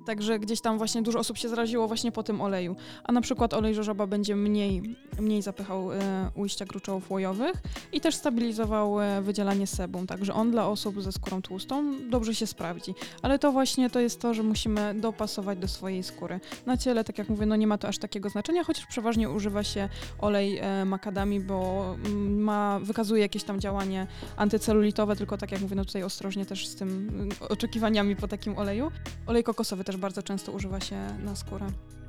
Także 0.07 0.39
gdzieś 0.39 0.61
tam 0.61 0.79
właśnie 0.79 1.03
dużo 1.03 1.19
osób 1.19 1.39
się 1.39 1.49
zraziło 1.49 1.89
właśnie 1.89 2.13
po 2.13 2.23
tym 2.23 2.41
oleju. 2.41 2.77
A 3.05 3.13
na 3.13 3.21
przykład 3.21 3.55
olej 3.55 3.75
żożoba 3.75 4.07
będzie 4.07 4.37
mniej, 4.37 4.97
mniej 5.21 5.43
zapychał 5.43 5.93
e, 5.93 6.31
ujścia 6.35 6.65
gruczołów 6.65 7.11
łojowych 7.11 7.53
i 7.93 8.01
też 8.01 8.15
stabilizował 8.15 9.01
e, 9.01 9.23
wydzielanie 9.23 9.67
sebum. 9.67 10.07
Także 10.07 10.35
on 10.35 10.51
dla 10.51 10.69
osób 10.69 11.03
ze 11.03 11.13
skórą 11.13 11.43
tłustą 11.43 11.95
dobrze 12.11 12.35
się 12.35 12.47
sprawdzi. 12.47 12.95
Ale 13.23 13.39
to 13.39 13.53
właśnie 13.53 13.91
to 13.91 14.01
jest 14.01 14.21
to, 14.21 14.35
że 14.35 14.43
musimy 14.43 14.95
dopasować 14.95 15.59
do 15.59 15.69
swojej 15.69 16.03
skóry. 16.03 16.41
Na 16.67 16.77
ciele, 16.77 17.05
tak 17.05 17.19
jak 17.19 17.29
mówię, 17.29 17.47
no 17.47 17.57
nie 17.57 17.67
ma 17.67 17.79
to 17.79 17.89
aż 17.89 17.99
takiego 17.99 18.29
znaczenia, 18.29 18.65
chociaż 18.65 18.87
przeważnie 18.87 19.31
używa 19.31 19.65
się 19.65 19.89
olej 20.19 20.59
e, 20.59 20.85
makadami, 20.85 21.41
bo 21.41 21.85
mm, 22.05 22.43
ma, 22.43 22.81
wykazuje 22.83 23.23
jakieś 23.23 23.45
tam 23.45 23.61
działanie 23.61 24.07
antycelulitowe, 24.37 25.17
tylko 25.17 25.39
tak 25.39 25.53
jak 25.53 25.61
mówię, 25.61 25.77
no 25.77 25.85
tutaj 25.85 26.03
ostrożnie 26.03 26.47
też 26.47 26.69
z 26.69 26.77
tym 26.77 26.89
mm, 26.89 27.29
oczekiwaniami 27.49 28.17
po 28.17 28.29
takim 28.29 28.59
oleju. 28.59 28.91
Olej 29.27 29.45
kokosowy 29.45 29.85
też 29.91 29.97
bardzo 29.97 30.23
często 30.23 30.53
używa 30.53 30.81
się 30.81 30.97
na 31.25 31.37
skórę. 31.37 31.67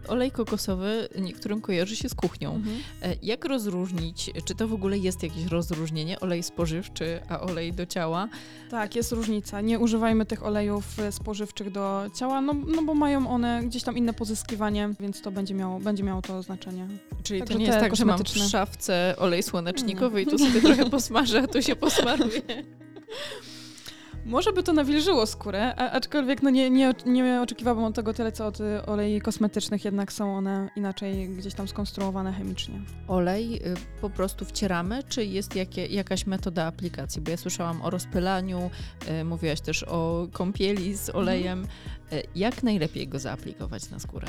Olej 0.07 0.31
kokosowy 0.31 1.09
niektórym 1.19 1.61
kojarzy 1.61 1.95
się 1.95 2.09
z 2.09 2.15
kuchnią. 2.15 2.55
Mhm. 2.55 2.77
E, 3.01 3.15
jak 3.23 3.45
rozróżnić, 3.45 4.31
czy 4.45 4.55
to 4.55 4.67
w 4.67 4.73
ogóle 4.73 4.97
jest 4.97 5.23
jakieś 5.23 5.45
rozróżnienie, 5.45 6.19
olej 6.19 6.43
spożywczy, 6.43 7.19
a 7.29 7.39
olej 7.39 7.73
do 7.73 7.85
ciała? 7.85 8.29
Tak, 8.71 8.95
jest 8.95 9.11
różnica. 9.11 9.61
Nie 9.61 9.79
używajmy 9.79 10.25
tych 10.25 10.45
olejów 10.45 10.99
e, 10.99 11.11
spożywczych 11.11 11.71
do 11.71 12.05
ciała, 12.15 12.41
no, 12.41 12.53
no 12.53 12.83
bo 12.83 12.93
mają 12.93 13.29
one 13.29 13.61
gdzieś 13.63 13.83
tam 13.83 13.97
inne 13.97 14.13
pozyskiwanie, 14.13 14.89
więc 14.99 15.21
to 15.21 15.31
będzie 15.31 15.53
miało, 15.53 15.79
będzie 15.79 16.03
miało 16.03 16.21
to 16.21 16.43
znaczenie. 16.43 16.87
Czyli 17.23 17.39
Także 17.39 17.53
to 17.53 17.59
nie 17.59 17.65
jest 17.65 17.79
tak, 17.79 17.95
że 17.95 18.05
mam 18.05 18.23
w 18.23 18.37
szafce 18.37 19.15
olej 19.17 19.43
słonecznikowy 19.43 20.21
i 20.21 20.25
tu 20.25 20.37
sobie 20.37 20.61
trochę 20.61 20.89
posmażę, 20.89 21.41
a 21.41 21.47
tu 21.47 21.61
się 21.61 21.75
posmaruję. 21.75 22.41
Może 24.31 24.53
by 24.53 24.63
to 24.63 24.73
nawilżyło 24.73 25.25
skórę, 25.25 25.75
a, 25.75 25.91
aczkolwiek 25.91 26.41
no 26.41 26.49
nie, 26.49 26.69
nie, 26.69 26.93
nie 27.05 27.41
oczekiwałabym 27.41 27.85
od 27.85 27.95
tego 27.95 28.13
tyle, 28.13 28.31
co 28.31 28.47
od 28.47 28.59
y, 28.59 28.85
olei 28.85 29.21
kosmetycznych, 29.21 29.85
jednak 29.85 30.13
są 30.13 30.35
one 30.37 30.69
inaczej 30.75 31.29
gdzieś 31.29 31.53
tam 31.53 31.67
skonstruowane 31.67 32.33
chemicznie. 32.33 32.81
Olej 33.07 33.55
y, 33.55 33.73
po 34.01 34.09
prostu 34.09 34.45
wcieramy, 34.45 35.03
czy 35.09 35.25
jest 35.25 35.55
jakie, 35.55 35.85
jakaś 35.85 36.25
metoda 36.25 36.65
aplikacji? 36.65 37.21
Bo 37.21 37.31
ja 37.31 37.37
słyszałam 37.37 37.81
o 37.81 37.89
rozpylaniu, 37.89 38.69
y, 39.21 39.23
mówiłaś 39.23 39.61
też 39.61 39.83
o 39.83 40.27
kąpieli 40.31 40.97
z 40.97 41.09
olejem. 41.09 41.59
Mhm. 41.59 41.77
Y, 42.13 42.23
jak 42.35 42.63
najlepiej 42.63 43.07
go 43.07 43.19
zaaplikować 43.19 43.89
na 43.89 43.99
skórę? 43.99 44.27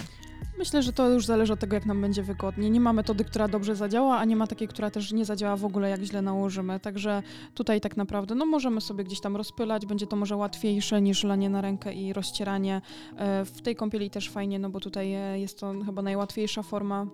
Myślę, 0.58 0.82
że 0.82 0.92
to 0.92 1.08
już 1.08 1.26
zależy 1.26 1.52
od 1.52 1.60
tego, 1.60 1.74
jak 1.74 1.86
nam 1.86 2.00
będzie 2.00 2.22
wygodnie. 2.22 2.70
Nie 2.70 2.80
ma 2.80 2.92
metody, 2.92 3.24
która 3.24 3.48
dobrze 3.48 3.76
zadziała, 3.76 4.18
a 4.18 4.24
nie 4.24 4.36
ma 4.36 4.46
takiej, 4.46 4.68
która 4.68 4.90
też 4.90 5.12
nie 5.12 5.24
zadziała 5.24 5.56
w 5.56 5.64
ogóle, 5.64 5.90
jak 5.90 6.02
źle 6.02 6.22
nałożymy. 6.22 6.80
Także 6.80 7.22
tutaj 7.54 7.80
tak 7.80 7.96
naprawdę 7.96 8.34
no, 8.34 8.46
możemy 8.46 8.80
sobie 8.80 9.04
gdzieś 9.04 9.20
tam 9.20 9.36
rozpylać, 9.36 9.86
będzie 9.86 10.06
to 10.06 10.16
może 10.16 10.36
łatwiejsze 10.36 11.02
niż 11.02 11.24
lanie 11.24 11.50
na 11.50 11.60
rękę 11.60 11.94
i 11.94 12.12
rozcieranie. 12.12 12.82
E, 13.16 13.44
w 13.44 13.62
tej 13.62 13.76
kąpieli 13.76 14.10
też 14.10 14.30
fajnie, 14.30 14.58
no 14.58 14.70
bo 14.70 14.80
tutaj 14.80 15.14
e, 15.14 15.40
jest 15.40 15.58
to 15.58 15.74
chyba 15.86 16.02
najłatwiejsza 16.02 16.62
forma 16.62 17.06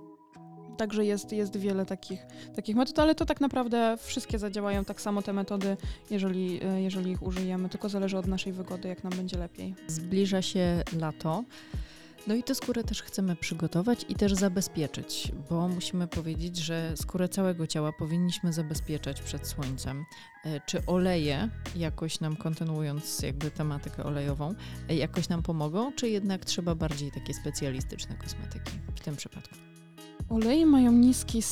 Także 0.78 1.04
jest, 1.04 1.32
jest 1.32 1.56
wiele 1.56 1.86
takich, 1.86 2.26
takich 2.56 2.76
metod, 2.76 2.98
ale 2.98 3.14
to 3.14 3.26
tak 3.26 3.40
naprawdę 3.40 3.96
wszystkie 4.00 4.38
zadziałają 4.38 4.84
tak 4.84 5.00
samo 5.00 5.22
te 5.22 5.32
metody, 5.32 5.76
jeżeli, 6.10 6.60
e, 6.64 6.82
jeżeli 6.82 7.10
ich 7.10 7.22
użyjemy, 7.22 7.68
tylko 7.68 7.88
zależy 7.88 8.18
od 8.18 8.26
naszej 8.26 8.52
wygody, 8.52 8.88
jak 8.88 9.04
nam 9.04 9.12
będzie 9.12 9.38
lepiej. 9.38 9.74
Zbliża 9.86 10.42
się 10.42 10.82
lato. 10.98 11.44
No 12.26 12.34
i 12.34 12.42
tę 12.42 12.54
skórę 12.54 12.84
też 12.84 13.02
chcemy 13.02 13.36
przygotować 13.36 14.06
i 14.08 14.14
też 14.14 14.34
zabezpieczyć, 14.34 15.32
bo 15.50 15.68
musimy 15.68 16.08
powiedzieć, 16.08 16.56
że 16.56 16.92
skórę 16.96 17.28
całego 17.28 17.66
ciała 17.66 17.92
powinniśmy 17.92 18.52
zabezpieczać 18.52 19.22
przed 19.22 19.46
słońcem. 19.46 20.04
E, 20.44 20.60
czy 20.66 20.86
oleje, 20.86 21.48
jakoś 21.76 22.20
nam 22.20 22.36
kontynuując 22.36 23.22
jakby 23.22 23.50
tematykę 23.50 24.04
olejową, 24.04 24.54
e, 24.88 24.94
jakoś 24.94 25.28
nam 25.28 25.42
pomogą, 25.42 25.92
czy 25.92 26.08
jednak 26.08 26.44
trzeba 26.44 26.74
bardziej 26.74 27.12
takie 27.12 27.34
specjalistyczne 27.34 28.16
kosmetyki 28.16 28.72
w 28.96 29.00
tym 29.00 29.16
przypadku? 29.16 29.67
Oleje 30.30 30.66
mają 30.66 30.92
niski 30.92 31.42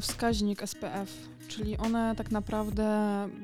wskaźnik 0.00 0.62
SPF, 0.68 1.28
czyli 1.50 1.76
one 1.76 2.14
tak 2.16 2.30
naprawdę 2.30 2.88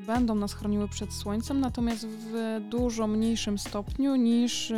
będą 0.07 0.35
nas 0.35 0.55
chroniły 0.55 0.88
przed 0.88 1.12
słońcem, 1.12 1.61
natomiast 1.61 2.07
w 2.07 2.61
dużo 2.70 3.07
mniejszym 3.07 3.59
stopniu 3.59 4.16
niż 4.16 4.72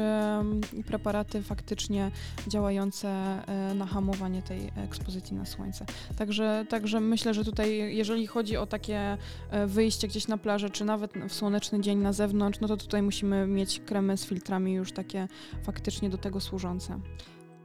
preparaty 0.87 1.42
faktycznie 1.42 2.11
działające 2.46 3.09
e, 3.09 3.74
na 3.74 3.87
hamowanie 3.87 4.42
tej 4.42 4.70
ekspozycji 4.77 5.37
na 5.37 5.46
słońce. 5.46 5.87
Także, 6.16 6.66
także 6.68 7.01
myślę, 7.01 7.35
że 7.35 7.44
tutaj, 7.44 7.96
jeżeli 7.96 8.27
chodzi 8.27 8.57
o 8.57 8.66
takie 8.66 9.18
e, 9.51 9.66
wyjście 9.66 10.09
gdzieś 10.09 10.29
na 10.29 10.38
plażę, 10.38 10.70
czy 10.70 10.85
nawet 10.85 11.12
w 11.29 11.35
słoneczny 11.35 11.81
dzień 11.81 11.98
na 11.98 12.12
zewnątrz, 12.12 12.61
no 12.61 12.68
to 12.68 12.77
tutaj 12.77 13.03
musimy 13.03 13.46
mieć 13.46 13.81
kremy 13.81 14.16
z 14.16 14.27
filtrami 14.27 14.72
już 14.72 14.92
takie 14.92 15.29
faktycznie 15.62 16.11
do 16.11 16.18
tego 16.18 16.40
służące. 16.40 17.01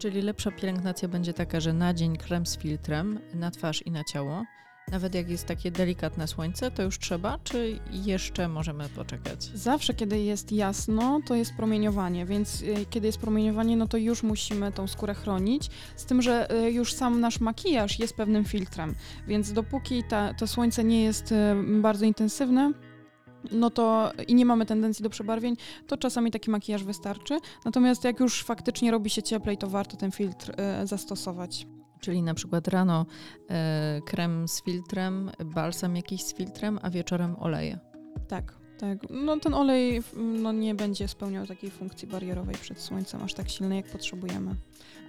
Czyli 0.03 0.21
lepsza 0.21 0.51
pielęgnacja 0.51 1.07
będzie 1.07 1.33
taka, 1.33 1.59
że 1.59 1.73
na 1.73 1.93
dzień 1.93 2.17
krem 2.17 2.45
z 2.45 2.57
filtrem 2.57 3.19
na 3.33 3.51
twarz 3.51 3.81
i 3.81 3.91
na 3.91 4.03
ciało. 4.03 4.43
Nawet 4.91 5.15
jak 5.15 5.29
jest 5.29 5.45
takie 5.45 5.71
delikatne 5.71 6.27
słońce, 6.27 6.71
to 6.71 6.83
już 6.83 6.99
trzeba, 6.99 7.39
czy 7.43 7.79
jeszcze 7.91 8.47
możemy 8.47 8.89
poczekać? 8.89 9.43
Zawsze, 9.43 9.93
kiedy 9.93 10.19
jest 10.19 10.51
jasno, 10.51 11.19
to 11.25 11.35
jest 11.35 11.53
promieniowanie, 11.53 12.25
więc 12.25 12.61
y, 12.61 12.85
kiedy 12.89 13.07
jest 13.07 13.17
promieniowanie, 13.17 13.77
no 13.77 13.87
to 13.87 13.97
już 13.97 14.23
musimy 14.23 14.71
tą 14.71 14.87
skórę 14.87 15.13
chronić. 15.13 15.69
Z 15.95 16.05
tym, 16.05 16.21
że 16.21 16.63
y, 16.65 16.71
już 16.71 16.93
sam 16.93 17.19
nasz 17.19 17.39
makijaż 17.39 17.99
jest 17.99 18.15
pewnym 18.15 18.45
filtrem, 18.45 18.95
więc 19.27 19.53
dopóki 19.53 20.03
ta, 20.09 20.33
to 20.33 20.47
słońce 20.47 20.83
nie 20.83 21.03
jest 21.03 21.31
y, 21.31 21.35
bardzo 21.81 22.05
intensywne, 22.05 22.73
no 23.51 23.69
to 23.69 24.11
i 24.27 24.35
nie 24.35 24.45
mamy 24.45 24.65
tendencji 24.65 25.03
do 25.03 25.09
przebarwień, 25.09 25.55
to 25.87 25.97
czasami 25.97 26.31
taki 26.31 26.51
makijaż 26.51 26.83
wystarczy. 26.83 27.39
Natomiast 27.65 28.03
jak 28.03 28.19
już 28.19 28.43
faktycznie 28.43 28.91
robi 28.91 29.09
się 29.09 29.23
cieplej, 29.23 29.57
to 29.57 29.67
warto 29.67 29.97
ten 29.97 30.11
filtr 30.11 30.51
y, 30.83 30.87
zastosować. 30.87 31.67
Czyli 31.99 32.23
na 32.23 32.33
przykład 32.33 32.67
rano 32.67 33.05
y, 33.41 34.01
krem 34.01 34.47
z 34.47 34.63
filtrem, 34.63 35.31
balsam 35.45 35.95
jakiś 35.95 36.23
z 36.23 36.33
filtrem, 36.33 36.79
a 36.81 36.89
wieczorem 36.89 37.35
oleje. 37.39 37.79
Tak. 38.27 38.62
Tak, 38.77 38.97
no 39.09 39.39
ten 39.39 39.53
olej 39.53 40.03
no, 40.15 40.51
nie 40.51 40.75
będzie 40.75 41.07
spełniał 41.07 41.47
takiej 41.47 41.71
funkcji 41.71 42.07
barierowej 42.07 42.55
przed 42.55 42.79
słońcem 42.79 43.23
aż 43.23 43.33
tak 43.33 43.49
silnej, 43.49 43.77
jak 43.77 43.87
potrzebujemy. 43.87 44.55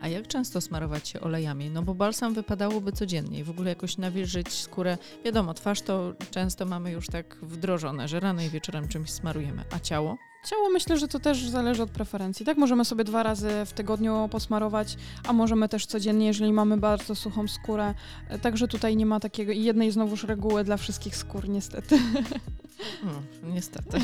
A 0.00 0.09
jak 0.09 0.27
często 0.27 0.61
smarować 0.61 1.09
się 1.09 1.20
olejami? 1.20 1.70
No 1.70 1.83
bo 1.83 1.94
balsam 1.94 2.35
wypadałoby 2.35 2.92
codziennie 2.92 3.38
i 3.38 3.44
w 3.44 3.50
ogóle 3.50 3.68
jakoś 3.70 3.98
nawilżyć 3.98 4.53
skórę. 4.53 4.98
Wiadomo, 5.24 5.55
twarz 5.55 5.83
to 5.83 6.14
często 6.31 6.66
mamy 6.66 6.92
już 6.92 7.07
tak 7.07 7.37
wdrożone, 7.42 8.09
że 8.09 8.20
rano 8.20 8.42
i 8.42 8.50
wieczorem 8.50 8.88
czymś 8.88 9.11
smarujemy. 9.11 9.64
A 9.70 9.79
ciało? 9.79 10.16
Ciało 10.44 10.70
myślę, 10.70 10.98
że 10.98 11.09
to 11.09 11.20
też 11.20 11.48
zależy 11.48 11.83
od 11.83 11.90
preferencji. 11.90 12.46
Tak, 12.46 12.57
możemy 12.57 12.85
sobie 12.85 13.05
dwa 13.05 13.22
razy 13.22 13.50
w 13.66 13.72
tygodniu 13.72 14.29
posmarować, 14.31 14.96
a 15.29 15.33
możemy 15.33 15.68
też 15.68 15.87
codziennie, 15.87 16.27
jeżeli 16.27 16.53
mamy 16.53 16.77
bardzo 16.77 17.14
suchą 17.14 17.48
skórę. 17.48 17.94
Także 18.42 18.68
tutaj 18.68 18.96
nie 18.96 19.07
ma 19.07 19.20
takiego 19.20 19.53
jednej 19.53 19.90
znowuż 19.90 20.24
reguły 20.24 20.64
dla 20.64 20.77
wszystkich 20.77 21.16
skór, 21.16 21.48
niestety. 21.48 21.98
Hmm, 23.01 23.23
niestety. 23.55 23.99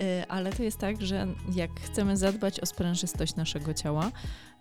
E, 0.00 0.26
ale 0.34 0.52
to 0.52 0.62
jest 0.62 0.78
tak, 0.78 1.02
że 1.02 1.26
jak 1.54 1.80
chcemy 1.80 2.16
zadbać 2.16 2.60
o 2.60 2.66
sprężystość 2.66 3.36
naszego 3.36 3.74
ciała, 3.74 4.12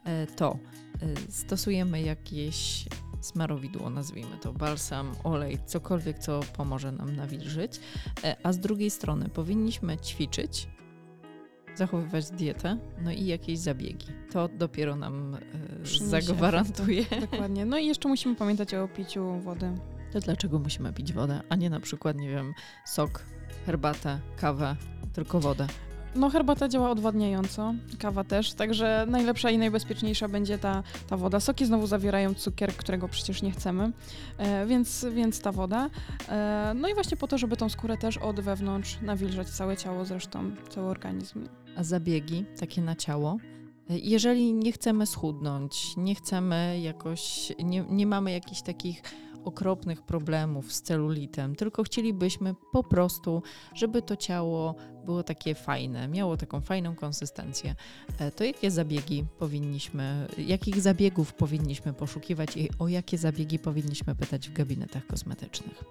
e, 0.04 0.28
to 0.28 0.58
e, 1.02 1.32
stosujemy 1.32 2.02
jakieś 2.02 2.86
smarowidło, 3.21 3.89
nazwijmy 3.89 4.38
to, 4.38 4.54
balsam, 4.54 5.12
olej, 5.23 5.58
cokolwiek, 5.65 6.19
co 6.19 6.39
pomoże 6.58 6.91
nam 6.91 7.15
nawilżyć. 7.15 7.80
A 8.43 8.54
z 8.54 8.60
drugiej 8.60 8.89
strony 8.89 9.30
powinniśmy 9.30 9.97
ćwiczyć, 9.97 10.67
zachowywać 11.75 12.32
dietę, 12.32 12.78
no 13.02 13.12
i 13.12 13.25
jakieś 13.25 13.60
zabiegi. 13.60 14.08
To 14.32 14.47
dopiero 14.47 14.95
nam 14.95 15.38
zagwarantuje. 15.84 17.06
Dokładnie. 17.21 17.65
No 17.65 17.78
i 17.78 17.88
jeszcze 17.88 18.10
musimy 18.10 18.36
pamiętać 18.36 18.73
o 18.73 18.88
piciu 18.88 19.39
wody 19.39 19.73
to 20.13 20.19
dlaczego 20.19 20.60
musimy 20.60 20.93
pić 20.93 21.13
wodę, 21.13 21.41
a 21.50 21.56
nie 21.56 21.69
na 21.69 21.80
przykład, 21.80 22.17
nie 22.17 22.30
wiem, 22.30 22.54
sok, 22.86 23.24
herbatę, 23.65 24.19
kawę, 24.38 24.76
tylko 25.13 25.39
wodę? 25.39 25.67
No 26.15 26.30
herbata 26.30 26.69
działa 26.69 26.89
odwadniająco, 26.89 27.74
kawa 28.00 28.24
też, 28.24 28.54
także 28.54 29.06
najlepsza 29.10 29.50
i 29.50 29.58
najbezpieczniejsza 29.58 30.28
będzie 30.28 30.58
ta, 30.58 30.84
ta 31.08 31.17
woda. 31.17 31.39
Soki 31.39 31.65
znowu 31.65 31.88
zawierają 31.88 32.34
cukier, 32.34 32.74
którego 32.74 33.08
przecież 33.08 33.41
nie 33.41 33.52
chcemy, 33.52 33.91
e, 34.38 34.65
więc, 34.65 35.06
więc 35.15 35.41
ta 35.41 35.52
woda. 35.52 35.89
E, 36.30 36.74
no 36.76 36.89
i 36.89 36.93
właśnie 36.93 37.17
po 37.17 37.28
to, 37.28 37.38
żeby 37.38 37.58
tą 37.58 37.69
skórę 37.69 37.98
też 37.98 38.17
od 38.17 38.39
wewnątrz 38.39 38.98
nawilżać 39.02 39.48
całe 39.50 39.78
ciało, 39.78 40.06
zresztą 40.06 40.52
cały 40.69 40.88
organizm. 40.88 41.48
A 41.76 41.84
zabiegi 41.84 42.45
takie 42.60 42.82
na 42.82 42.95
ciało? 42.95 43.38
E, 43.89 43.98
jeżeli 43.98 44.54
nie 44.54 44.72
chcemy 44.72 45.06
schudnąć, 45.06 45.98
nie 45.98 46.15
chcemy 46.15 46.80
jakoś, 46.82 47.54
nie, 47.63 47.86
nie 47.89 48.06
mamy 48.06 48.32
jakichś 48.32 48.62
takich 48.62 49.02
okropnych 49.43 50.02
problemów 50.02 50.73
z 50.73 50.82
celulitem, 50.82 51.56
tylko 51.56 51.84
chcielibyśmy 51.84 52.56
po 52.71 52.84
prostu, 52.84 53.43
żeby 53.73 54.02
to 54.02 54.15
ciało 54.15 54.75
było 55.05 55.23
takie 55.23 55.55
fajne, 55.55 56.07
miało 56.07 56.38
taką 56.38 56.62
fajną 56.62 56.95
konsystencję. 56.95 57.75
E, 58.19 58.31
to 58.31 58.43
jakie 58.43 58.71
zabiegi 58.71 59.25
powinniśmy, 59.39 60.27
jakich 60.38 60.81
zabiegów 60.81 61.33
powinniśmy 61.33 61.93
poszukiwać 61.93 62.57
i 62.57 62.69
o 62.79 62.88
jakie 62.88 63.17
zabiegi 63.17 63.59
powinniśmy 63.59 64.15
pytać 64.15 64.49
w 64.49 64.53
gabinetach 64.53 65.07
kosmetycznych? 65.07 65.83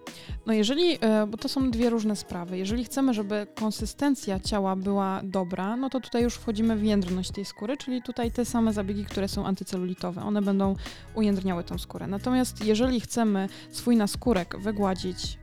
No 0.46 0.52
jeżeli, 0.52 0.98
e, 1.00 1.26
bo 1.26 1.36
to 1.36 1.48
są 1.48 1.70
dwie 1.70 1.90
różne 1.90 2.16
sprawy. 2.16 2.58
Jeżeli 2.58 2.84
chcemy, 2.84 3.14
żeby 3.14 3.46
konsystencja 3.54 4.40
ciała 4.40 4.76
była 4.76 5.20
dobra, 5.24 5.76
no 5.76 5.90
to 5.90 6.00
tutaj 6.00 6.22
już 6.22 6.34
wchodzimy 6.34 6.76
w 6.76 6.84
jędrność 6.84 7.30
tej 7.30 7.44
skóry, 7.44 7.76
czyli 7.76 8.02
tutaj 8.02 8.32
te 8.32 8.44
same 8.44 8.72
zabiegi, 8.72 9.04
które 9.04 9.28
są 9.28 9.46
antycelulitowe. 9.46 10.22
One 10.22 10.42
będą 10.42 10.76
ujędrniały 11.14 11.64
tą 11.64 11.78
skórę. 11.78 12.06
Natomiast 12.06 12.64
jeżeli 12.64 13.00
chcemy 13.00 13.48
swój 13.70 13.96
naskórek 13.96 14.58
wygładzić, 14.58 15.38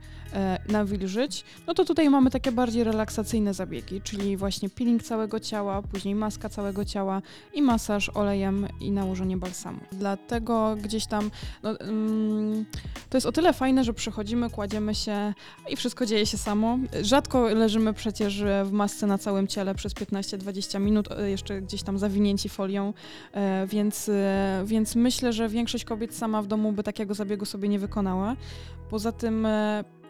nawilżyć, 0.68 1.44
no 1.66 1.74
to 1.74 1.84
tutaj 1.84 2.10
mamy 2.10 2.30
takie 2.30 2.52
bardziej 2.52 2.84
relaksacyjne 2.84 3.54
zabiegi, 3.54 4.00
czyli 4.00 4.36
właśnie 4.36 4.70
peeling 4.70 5.02
całego 5.02 5.40
ciała, 5.40 5.82
później 5.82 6.14
maska 6.14 6.48
całego 6.48 6.84
ciała 6.84 7.22
i 7.54 7.62
masaż 7.62 8.08
olejem 8.08 8.66
i 8.80 8.90
nałożenie 8.90 9.36
balsamu. 9.36 9.78
Dlatego 9.92 10.76
gdzieś 10.82 11.06
tam 11.06 11.30
no, 11.62 11.80
mm, 11.80 12.64
to 13.10 13.16
jest 13.16 13.26
o 13.26 13.32
tyle 13.32 13.52
fajne, 13.52 13.84
że 13.84 13.94
przychodzimy, 13.94 14.50
kładziemy 14.50 14.94
się 14.94 15.34
i 15.68 15.76
wszystko 15.76 16.06
dzieje 16.06 16.26
się 16.26 16.38
samo. 16.38 16.78
Rzadko 17.02 17.48
leżymy 17.48 17.92
przecież 17.92 18.42
w 18.64 18.72
masce 18.72 19.06
na 19.06 19.18
całym 19.18 19.46
ciele 19.46 19.74
przez 19.74 19.94
15-20 19.94 20.80
minut, 20.80 21.08
e, 21.10 21.30
jeszcze 21.30 21.62
gdzieś 21.62 21.82
tam 21.82 21.98
zawinięci 21.98 22.48
folią, 22.48 22.92
e, 23.32 23.66
więc, 23.66 24.10
więc 24.64 24.96
myślę, 24.96 25.32
że 25.32 25.48
większość 25.48 25.84
kobiet 25.84 26.14
sama 26.14 26.42
w 26.42 26.46
domu 26.46 26.72
by 26.72 26.82
takiego 26.82 27.14
zabiegu 27.14 27.44
sobie 27.44 27.68
nie 27.68 27.78
wykonała. 27.78 28.36
Poza 28.90 29.12
tym 29.12 29.46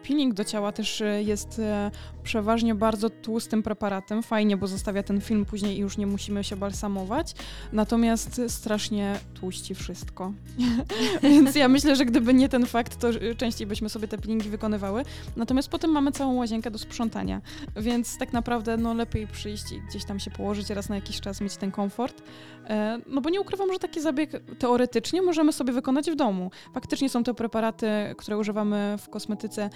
peeling 0.07 0.33
do 0.33 0.43
ciała 0.43 0.71
też 0.71 1.01
e, 1.01 1.23
jest 1.23 1.59
e, 1.59 1.91
przeważnie 2.23 2.75
bardzo 2.75 3.09
tłustym 3.09 3.63
preparatem. 3.63 4.23
Fajnie, 4.23 4.57
bo 4.57 4.67
zostawia 4.67 5.03
ten 5.03 5.21
film 5.21 5.45
później 5.45 5.77
i 5.77 5.79
już 5.79 5.97
nie 5.97 6.07
musimy 6.07 6.43
się 6.43 6.55
balsamować. 6.55 7.33
Natomiast 7.73 8.41
strasznie 8.47 9.19
tłuści 9.33 9.75
wszystko. 9.75 10.33
Więc 11.23 11.55
ja 11.55 11.67
myślę, 11.67 11.95
że 11.95 12.05
gdyby 12.05 12.33
nie 12.33 12.49
ten 12.49 12.65
fakt, 12.65 12.99
to 12.99 13.07
częściej 13.37 13.67
byśmy 13.67 13.89
sobie 13.89 14.07
te 14.07 14.17
peelingi 14.17 14.49
wykonywały. 14.49 15.03
Natomiast 15.35 15.69
potem 15.69 15.91
mamy 15.91 16.11
całą 16.11 16.35
łazienkę 16.35 16.71
do 16.71 16.77
sprzątania. 16.77 17.41
Więc 17.75 18.17
tak 18.17 18.33
naprawdę 18.33 18.77
no, 18.77 18.93
lepiej 18.93 19.27
przyjść 19.27 19.71
i 19.71 19.81
gdzieś 19.81 20.05
tam 20.05 20.19
się 20.19 20.31
położyć 20.31 20.69
raz 20.69 20.89
na 20.89 20.95
jakiś 20.95 21.21
czas, 21.21 21.41
mieć 21.41 21.57
ten 21.57 21.71
komfort. 21.71 22.21
E, 22.69 22.99
no 23.07 23.21
bo 23.21 23.29
nie 23.29 23.41
ukrywam, 23.41 23.73
że 23.73 23.79
taki 23.79 24.01
zabieg 24.01 24.31
teoretycznie 24.59 25.21
możemy 25.21 25.53
sobie 25.53 25.73
wykonać 25.73 26.11
w 26.11 26.15
domu. 26.15 26.51
Faktycznie 26.73 27.09
są 27.09 27.23
to 27.23 27.33
preparaty, 27.33 27.87
które 28.17 28.37
używamy 28.37 28.95
w 28.99 29.09
kosmetyce 29.09 29.63
e, 29.63 29.69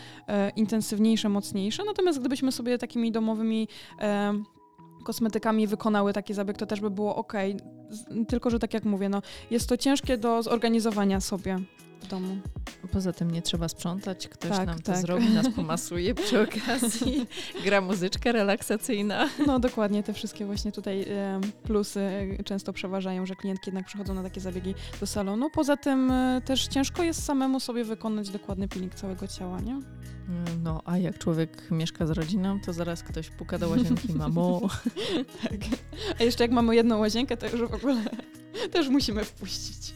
intensywniejsze, 0.55 1.29
mocniejsze, 1.29 1.83
natomiast 1.85 2.19
gdybyśmy 2.19 2.51
sobie 2.51 2.77
takimi 2.77 3.11
domowymi 3.11 3.67
e, 3.99 4.33
kosmetykami 5.03 5.67
wykonały 5.67 6.13
taki 6.13 6.33
zabieg, 6.33 6.57
to 6.57 6.65
też 6.65 6.79
by 6.79 6.89
było 6.89 7.15
ok. 7.15 7.33
Tylko, 8.27 8.49
że 8.49 8.59
tak 8.59 8.73
jak 8.73 8.85
mówię, 8.85 9.09
no, 9.09 9.21
jest 9.51 9.69
to 9.69 9.77
ciężkie 9.77 10.17
do 10.17 10.43
zorganizowania 10.43 11.19
sobie 11.19 11.59
w 12.01 12.07
domu. 12.07 12.37
Poza 12.91 13.13
tym 13.13 13.31
nie 13.31 13.41
trzeba 13.41 13.67
sprzątać, 13.67 14.27
ktoś 14.27 14.51
tak, 14.51 14.67
nam 14.67 14.79
tak. 14.79 14.95
to 14.95 15.01
zrobi, 15.01 15.29
nas 15.29 15.49
pomasuje 15.55 16.15
przy 16.15 16.41
okazji, 16.41 17.27
gra 17.65 17.81
muzyczka 17.81 18.31
relaksacyjna. 18.31 19.29
No 19.47 19.59
dokładnie, 19.59 20.03
te 20.03 20.13
wszystkie 20.13 20.45
właśnie 20.45 20.71
tutaj 20.71 21.05
plusy 21.63 22.01
często 22.45 22.73
przeważają, 22.73 23.25
że 23.25 23.35
klientki 23.35 23.69
jednak 23.69 23.85
przychodzą 23.85 24.13
na 24.13 24.23
takie 24.23 24.41
zabiegi 24.41 24.75
do 24.99 25.07
salonu. 25.07 25.49
Poza 25.49 25.77
tym 25.77 26.11
e, 26.11 26.41
też 26.45 26.67
ciężko 26.67 27.03
jest 27.03 27.23
samemu 27.23 27.59
sobie 27.59 27.83
wykonać 27.83 28.29
dokładny 28.29 28.67
peeling 28.67 28.95
całego 28.95 29.27
ciała, 29.27 29.59
nie? 29.61 29.79
No, 30.63 30.81
a 30.85 30.97
jak 30.97 31.17
człowiek 31.17 31.71
mieszka 31.71 32.05
z 32.05 32.11
rodziną, 32.11 32.59
to 32.59 32.73
zaraz 32.73 33.03
ktoś 33.03 33.29
puka 33.29 33.57
do 33.57 33.69
łazienki, 33.69 34.13
mamo. 34.13 34.61
tak. 35.43 35.59
A 36.19 36.23
jeszcze 36.23 36.43
jak 36.43 36.51
mamy 36.51 36.75
jedną 36.75 36.97
łazienkę, 36.99 37.37
to 37.37 37.47
już 37.47 37.69
w 37.69 37.73
ogóle 37.73 38.03
też 38.71 38.89
musimy 38.89 39.23
wpuścić. 39.25 39.93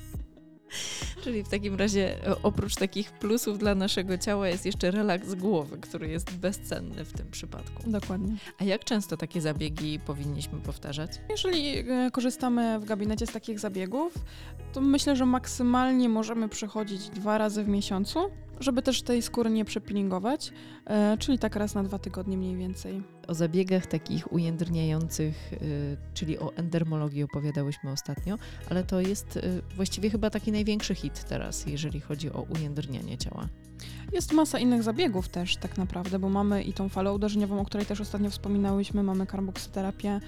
Czyli 1.24 1.44
w 1.44 1.50
takim 1.50 1.76
razie 1.76 2.18
oprócz 2.44 2.76
takich 2.76 3.12
plusów 3.12 3.58
dla 3.58 3.76
naszego 3.76 4.18
ciała 4.18 4.48
jest 4.48 4.66
jeszcze 4.66 4.92
relaks 4.92 5.34
głowy, 5.34 5.78
który 5.78 6.08
jest 6.08 6.32
bezcenny 6.32 7.06
w 7.06 7.14
tym 7.14 7.32
przypadku. 7.32 7.92
Dokładnie. 7.92 8.36
A 8.60 8.64
jak 8.64 8.84
często 8.84 9.18
takie 9.18 9.42
zabiegi 9.42 10.00
powinniśmy 10.00 10.60
powtarzać? 10.60 11.12
Jeżeli 11.30 11.78
e, 11.78 12.12
korzystamy 12.12 12.80
w 12.80 12.86
gabinecie 12.86 13.28
z 13.28 13.32
takich 13.32 13.60
zabiegów, 13.60 14.14
to 14.74 14.82
myślę, 14.82 15.16
że 15.16 15.26
maksymalnie 15.26 16.10
możemy 16.10 16.50
przychodzić 16.50 17.10
dwa 17.10 17.38
razy 17.38 17.64
w 17.64 17.68
miesiącu 17.68 18.30
żeby 18.60 18.82
też 18.82 19.02
tej 19.02 19.22
skóry 19.22 19.50
nie 19.50 19.66
przepilingować, 19.66 20.52
e, 20.86 21.18
czyli 21.18 21.40
tak 21.40 21.56
raz 21.56 21.76
na 21.76 21.84
dwa 21.84 22.00
tygodnie 22.00 22.38
mniej 22.38 22.56
więcej. 22.56 23.04
O 23.28 23.34
zabiegach 23.34 23.88
takich 23.88 24.34
ujędrniających, 24.34 25.54
y, 25.54 25.98
czyli 26.14 26.40
o 26.40 26.54
endermologii 26.56 27.24
opowiadałyśmy 27.24 27.92
ostatnio, 27.92 28.38
ale 28.70 28.84
to 28.84 29.02
jest 29.02 29.38
y, 29.38 29.62
właściwie 29.76 30.10
chyba 30.10 30.30
taki 30.30 30.52
największy 30.52 30.96
hit 30.96 31.24
teraz, 31.24 31.66
jeżeli 31.66 32.00
chodzi 32.00 32.32
o 32.32 32.42
ujędrnianie 32.42 33.18
ciała. 33.18 33.48
Jest 34.14 34.34
masa 34.34 34.60
innych 34.60 34.84
zabiegów 34.84 35.30
też 35.30 35.58
tak 35.58 35.78
naprawdę, 35.78 36.20
bo 36.20 36.30
mamy 36.30 36.64
i 36.64 36.74
tą 36.74 36.90
falę 36.90 37.14
uderzeniową, 37.14 37.60
o 37.60 37.66
której 37.66 37.86
też 37.86 38.02
ostatnio 38.02 38.30
wspominałyśmy, 38.30 39.04
mamy 39.04 39.26
karboksyterapię 39.28 40.20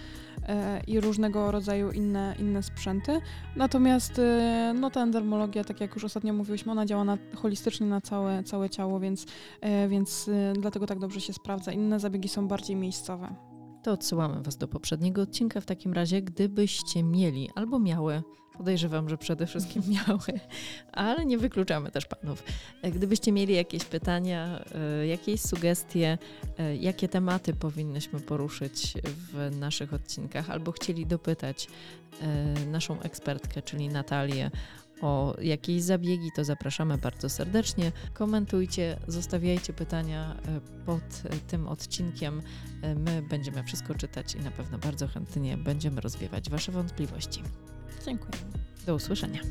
e, 0.48 0.82
i 0.88 1.00
różnego 1.00 1.52
rodzaju 1.52 1.92
inne, 1.92 2.36
inne 2.40 2.64
sprzęty. 2.64 3.22
Natomiast 3.56 4.20
e, 4.20 4.74
no, 4.80 4.90
ta 4.90 5.04
endermologia, 5.04 5.64
tak 5.64 5.82
jak 5.82 5.96
już 5.96 6.04
ostatnio 6.04 6.34
mówiłyśmy, 6.34 6.72
ona 6.72 6.86
działa 6.86 7.04
na, 7.04 7.18
holistycznie 7.36 7.88
na 7.88 8.02
całe, 8.02 8.44
całe 8.44 8.70
ciało, 8.70 9.00
więc, 9.00 9.26
e, 9.62 9.88
więc 9.88 10.30
dlatego 10.60 10.88
tak 10.88 11.00
dobrze 11.00 11.22
się 11.22 11.34
sprawdza. 11.34 11.72
Inne 11.72 12.00
zabiegi 12.00 12.30
są 12.30 12.48
bardziej 12.48 12.76
miejscowe. 12.88 13.36
To 13.84 13.91
odsyłamy 13.91 14.41
Was 14.41 14.58
do 14.58 14.67
poprzedniego 14.67 15.21
odcinka 15.21 15.62
w 15.62 15.65
takim 15.65 15.93
razie, 15.93 16.21
gdybyście 16.21 17.04
mieli 17.04 17.50
albo 17.56 17.80
miały 17.80 18.23
Podejrzewam, 18.58 19.10
że 19.10 19.17
przede 19.17 19.47
wszystkim 19.47 19.84
miały, 20.08 20.39
ale 20.91 21.26
nie 21.26 21.38
wykluczamy 21.38 21.91
też 21.91 22.06
panów. 22.06 22.43
E, 22.82 22.91
gdybyście 22.91 23.32
mieli 23.32 23.56
jakieś 23.56 23.84
pytania, 23.86 24.63
e, 25.02 25.08
jakieś 25.08 25.41
sugestie, 25.41 26.17
e, 26.58 26.76
jakie 26.76 27.08
tematy 27.08 27.54
powinnyśmy 27.54 28.19
poruszyć 28.19 28.93
w 29.04 29.58
naszych 29.60 29.93
odcinkach, 29.93 30.50
albo 30.50 30.71
chcieli 30.71 31.06
dopytać 31.06 31.67
naszą 32.67 33.02
ekspertkę, 33.02 33.62
czyli 33.62 33.89
Natalię, 33.89 34.52
o 35.02 35.36
jakieś 35.42 35.84
zabiegi, 35.84 36.32
to 36.36 36.44
zapraszamy 36.44 36.98
bardzo 36.98 37.30
serdecznie. 37.30 37.92
Komentujcie, 38.14 39.00
zostawiajcie 39.08 39.74
pytania 39.74 40.36
e, 40.48 40.86
pod 40.86 41.02
e, 41.24 41.30
tym 41.48 41.68
odcinkiem. 41.68 42.42
E, 42.82 42.96
my 42.96 43.22
będziemy 43.22 43.64
wszystko 43.64 43.96
czytać 43.96 44.36
i 44.36 44.40
na 44.40 44.52
pewno 44.52 44.78
bardzo 44.78 45.08
chętnie 45.08 45.58
będziemy 45.58 46.02
rozwiewać 46.02 46.50
Wasze 46.50 46.72
wątpliwości. 46.72 47.44
Dziękuję. 48.06 48.38
Do 48.86 48.96
usłyszenia. 48.96 49.42